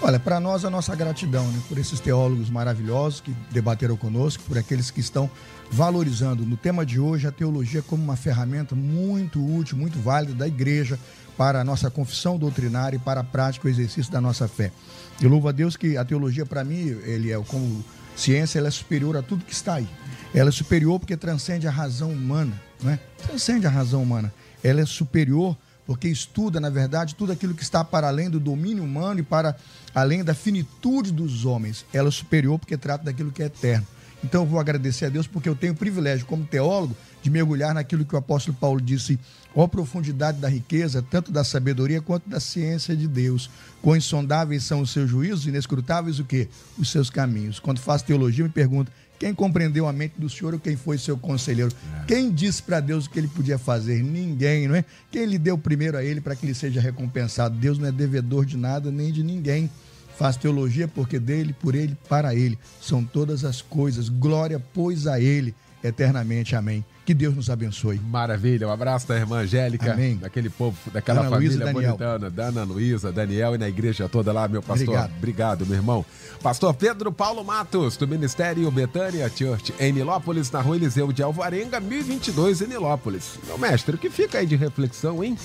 [0.00, 4.56] Olha, para nós a nossa gratidão, né, por esses teólogos maravilhosos que debateram conosco, por
[4.56, 5.30] aqueles que estão
[5.70, 10.46] valorizando no tema de hoje a teologia como uma ferramenta muito útil, muito válida da
[10.46, 10.98] igreja
[11.36, 14.72] para a nossa confissão doutrinária e para a prática e o exercício da nossa fé.
[15.20, 17.84] Eu louvo a Deus que a teologia para mim, ele é como
[18.16, 19.88] ciência, ela é superior a tudo que está aí.
[20.34, 22.98] Ela é superior porque transcende a razão humana, não é?
[23.26, 24.32] Transcende a razão humana.
[24.62, 28.84] Ela é superior porque estuda, na verdade, tudo aquilo que está para além do domínio
[28.84, 29.56] humano e para
[29.94, 31.84] além da finitude dos homens.
[31.92, 33.86] Ela é superior porque trata daquilo que é eterno.
[34.24, 37.74] Então eu vou agradecer a Deus porque eu tenho o privilégio, como teólogo, de mergulhar
[37.74, 39.18] naquilo que o apóstolo Paulo disse,
[39.54, 43.50] ó profundidade da riqueza, tanto da sabedoria quanto da ciência de Deus.
[43.80, 46.48] Quão insondáveis são os seus juízos, inescrutáveis o quê?
[46.78, 47.58] Os seus caminhos.
[47.58, 48.92] Quando faço teologia, me pergunto,
[49.22, 51.72] quem compreendeu a mente do Senhor ou quem foi seu conselheiro?
[52.00, 52.06] É.
[52.06, 54.02] Quem disse para Deus o que ele podia fazer?
[54.02, 54.84] Ninguém, não é?
[55.12, 57.56] Quem lhe deu primeiro a ele para que ele seja recompensado?
[57.56, 59.70] Deus não é devedor de nada nem de ninguém.
[60.18, 62.58] Faz teologia porque dele, por ele, para ele.
[62.80, 64.08] São todas as coisas.
[64.08, 65.54] Glória, pois, a ele
[65.84, 66.56] eternamente.
[66.56, 66.84] Amém.
[67.04, 67.98] Que Deus nos abençoe.
[67.98, 68.68] Maravilha.
[68.68, 70.16] Um abraço da irmã Angélica, Amém.
[70.16, 74.46] daquele povo, daquela Ana família Luiza, bonitana, Dana Luísa, Daniel e na igreja toda lá,
[74.46, 74.88] meu pastor.
[74.88, 75.16] Obrigado.
[75.16, 76.06] Obrigado, meu irmão.
[76.40, 81.80] Pastor Pedro Paulo Matos, do Ministério Betânia Church, em Nilópolis, na rua Eliseu de Alvarenga,
[81.80, 83.36] 1022, em Nilópolis.
[83.46, 85.36] Meu mestre, o que fica aí de reflexão, hein?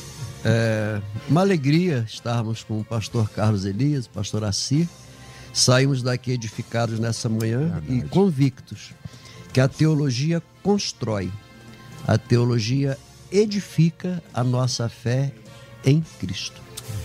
[0.46, 4.88] É uma alegria estarmos com o pastor Carlos Elias, pastor Assi.
[5.52, 7.98] Saímos daqui edificados nessa manhã Verdade.
[7.98, 8.92] e convictos
[9.52, 11.32] que a teologia constrói
[12.08, 12.98] a teologia
[13.32, 15.32] edifica a nossa fé
[15.86, 16.62] em Cristo.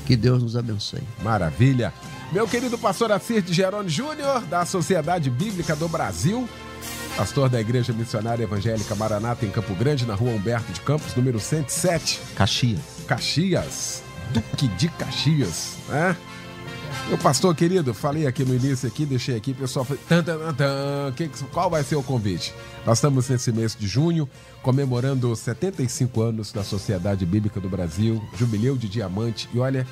[0.07, 1.03] Que Deus nos abençoe.
[1.23, 1.93] Maravilha.
[2.31, 6.49] Meu querido pastor Assir de Gerone Júnior, da Sociedade Bíblica do Brasil,
[7.17, 11.41] pastor da Igreja Missionária Evangélica Maranata, em Campo Grande, na rua Humberto de Campos, número
[11.41, 12.21] 107.
[12.37, 12.81] Caxias.
[13.07, 14.03] Caxias.
[14.33, 16.17] Duque de Caxias, né?
[17.09, 21.29] Meu pastor querido, falei aqui no início aqui, deixei aqui, pessoal, tan, tan, tan, que,
[21.53, 22.55] qual vai ser o convite?
[22.87, 24.29] Nós estamos nesse mês de junho,
[24.63, 29.87] comemorando 75 anos da Sociedade Bíblica do Brasil, jubileu de diamante, e olha,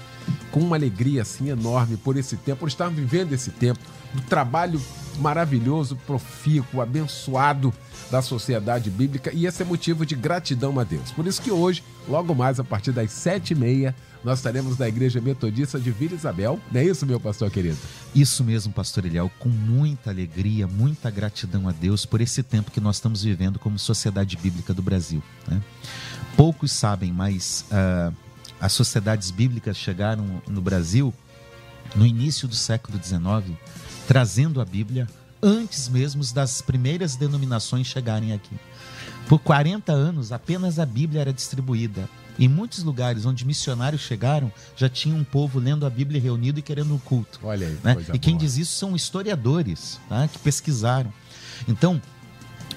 [0.51, 3.81] com uma alegria assim enorme por esse tempo, por estar vivendo esse tempo,
[4.15, 4.81] do trabalho
[5.19, 7.73] maravilhoso, profícuo, abençoado
[8.11, 11.13] da Sociedade Bíblica, e esse é motivo de gratidão a Deus.
[11.13, 14.89] Por isso que hoje, logo mais a partir das sete e meia, nós estaremos na
[14.89, 16.61] Igreja Metodista de Vila Isabel.
[16.71, 17.79] Não é isso, meu pastor querido?
[18.15, 22.81] Isso mesmo, pastor Eliel, com muita alegria, muita gratidão a Deus por esse tempo que
[22.81, 25.23] nós estamos vivendo como Sociedade Bíblica do Brasil.
[25.49, 25.63] Né?
[26.37, 28.15] Poucos sabem, mas uh,
[28.61, 31.15] as sociedades bíblicas chegaram no Brasil
[31.95, 33.57] no início do século XIX,
[34.11, 35.07] trazendo a Bíblia
[35.41, 38.57] antes mesmo das primeiras denominações chegarem aqui.
[39.29, 42.11] Por 40 anos, apenas a Bíblia era distribuída.
[42.37, 46.63] Em muitos lugares onde missionários chegaram, já tinha um povo lendo a Bíblia reunido e
[46.63, 47.39] querendo um culto.
[47.41, 47.79] Olha aí.
[47.85, 47.97] Né?
[48.13, 48.45] E quem boa.
[48.45, 50.27] diz isso são historiadores tá?
[50.27, 51.13] que pesquisaram.
[51.69, 52.03] Então,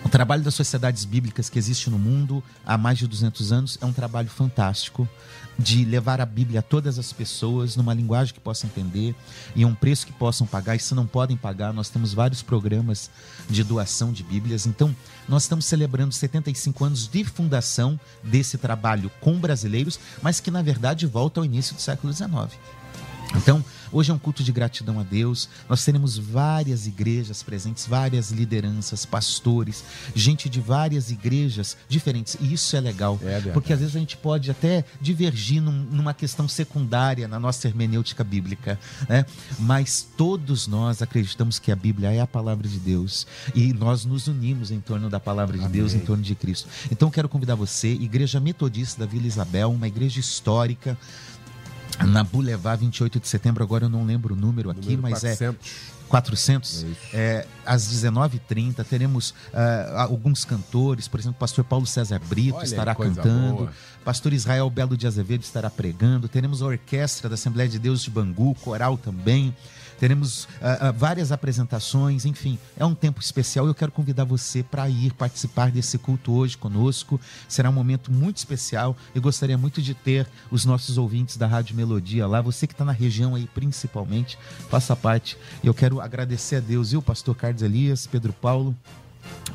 [0.05, 3.85] o trabalho das sociedades bíblicas que existe no mundo há mais de 200 anos é
[3.87, 5.09] um trabalho fantástico
[5.57, 9.15] de levar a Bíblia a todas as pessoas numa linguagem que possam entender
[9.55, 10.75] e um preço que possam pagar.
[10.75, 13.09] E se não podem pagar, nós temos vários programas
[13.49, 14.65] de doação de Bíblias.
[14.65, 14.95] Então,
[15.27, 21.05] nós estamos celebrando 75 anos de fundação desse trabalho com brasileiros, mas que na verdade
[21.05, 22.31] volta ao início do século XIX.
[23.35, 23.63] Então,
[23.93, 25.47] hoje é um culto de gratidão a Deus.
[25.69, 29.83] Nós teremos várias igrejas presentes, várias lideranças, pastores,
[30.13, 32.35] gente de várias igrejas diferentes.
[32.41, 36.13] E isso é legal, é porque às vezes a gente pode até divergir num, numa
[36.13, 39.25] questão secundária na nossa hermenêutica bíblica, né?
[39.59, 44.27] Mas todos nós acreditamos que a Bíblia é a palavra de Deus e nós nos
[44.27, 45.73] unimos em torno da palavra de Amém.
[45.79, 46.67] Deus, em torno de Cristo.
[46.91, 50.97] Então, quero convidar você, Igreja Metodista da Vila Isabel, uma igreja histórica
[52.05, 55.41] na Boulevard 28 de setembro, agora eu não lembro o número aqui, número mas 400.
[55.41, 56.85] é 400.
[57.13, 62.57] É, é às 19h30 teremos uh, alguns cantores, por exemplo, o pastor Paulo César Brito
[62.57, 63.73] Olha estará cantando, boa.
[64.05, 68.09] pastor Israel Belo de Azevedo estará pregando, teremos a orquestra da Assembleia de Deus de
[68.09, 69.55] Bangu, coral também.
[69.99, 73.67] Teremos uh, uh, várias apresentações, enfim, é um tempo especial.
[73.67, 77.19] Eu quero convidar você para ir participar desse culto hoje conosco.
[77.47, 78.95] Será um momento muito especial.
[79.13, 82.85] Eu gostaria muito de ter os nossos ouvintes da Rádio Melodia lá, você que está
[82.85, 84.37] na região aí principalmente,
[84.69, 85.37] faça parte.
[85.63, 88.75] Eu quero agradecer a Deus e o pastor Carlos Elias, Pedro Paulo,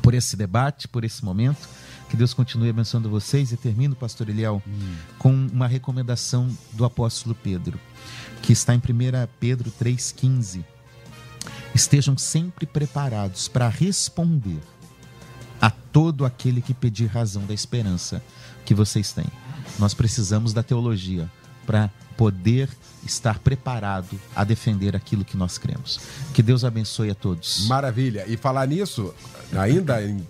[0.01, 1.67] por esse debate, por esse momento.
[2.09, 4.95] Que Deus continue abençoando vocês e termino, pastor Eliel, hum.
[5.19, 7.79] com uma recomendação do apóstolo Pedro,
[8.41, 8.81] que está em 1
[9.39, 10.63] Pedro 3,15.
[11.73, 14.59] Estejam sempre preparados para responder
[15.61, 18.21] a todo aquele que pedir razão da esperança
[18.65, 19.27] que vocês têm.
[19.77, 21.29] Nós precisamos da teologia
[21.65, 22.69] para poder
[23.05, 25.99] estar preparado a defender aquilo que nós cremos.
[26.33, 27.67] Que Deus abençoe a todos.
[27.67, 28.25] Maravilha.
[28.27, 29.13] E falar nisso,
[29.55, 30.25] ainda em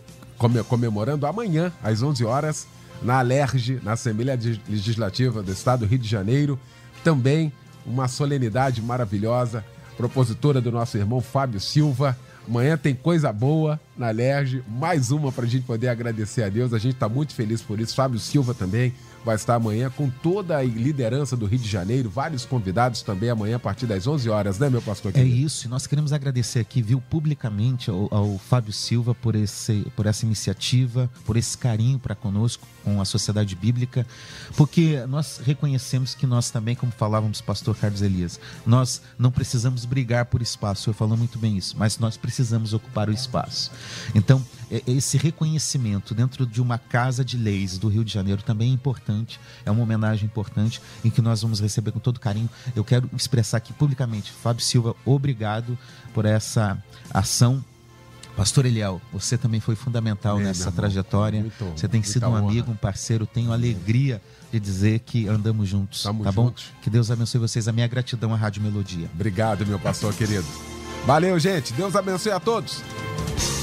[0.68, 2.68] comemorando amanhã, às 11 horas,
[3.02, 6.60] na Alerj, na Assembleia Legislativa do Estado do Rio de Janeiro.
[7.04, 7.52] Também
[7.86, 9.64] uma solenidade maravilhosa,
[9.98, 12.18] propositora do nosso irmão Fábio Silva.
[12.48, 16.74] Amanhã tem coisa boa na Alerj, mais uma para a gente poder agradecer a Deus.
[16.74, 17.96] A gente está muito feliz por isso.
[17.96, 18.94] Fábio Silva também,
[19.24, 23.58] vai estar amanhã com toda a liderança do Rio de Janeiro, vários convidados também amanhã
[23.58, 25.12] a partir das 11 horas, né, meu pastor?
[25.12, 25.36] Querido?
[25.36, 29.86] É isso, e nós queremos agradecer aqui, viu, publicamente ao, ao Fábio Silva por, esse,
[29.96, 34.06] por essa iniciativa, por esse carinho para conosco, com a sociedade bíblica,
[34.56, 40.26] porque nós reconhecemos que nós também, como falávamos, pastor Carlos Elias, nós não precisamos brigar
[40.26, 43.72] por espaço, eu falo muito bem isso, mas nós precisamos ocupar o espaço.
[44.16, 48.70] Então, é, esse reconhecimento dentro de uma casa de leis do Rio de Janeiro também
[48.70, 52.50] é importante, é uma homenagem importante em que nós vamos receber com todo carinho.
[52.76, 55.78] Eu quero expressar aqui publicamente, Fábio Silva, obrigado
[56.14, 57.64] por essa ação
[58.40, 61.42] Pastor Eliel, você também foi fundamental nessa trajetória.
[61.42, 62.40] Muito, você tem sido um honra.
[62.40, 63.28] amigo, um parceiro.
[63.28, 66.04] Tenho alegria de dizer que andamos juntos.
[66.04, 66.68] Tamo tá juntos.
[66.72, 66.82] bom?
[66.82, 67.68] Que Deus abençoe vocês.
[67.68, 69.10] A minha gratidão à Rádio Melodia.
[69.14, 70.48] Obrigado, meu pastor querido.
[71.06, 71.74] Valeu, gente.
[71.74, 72.82] Deus abençoe a todos.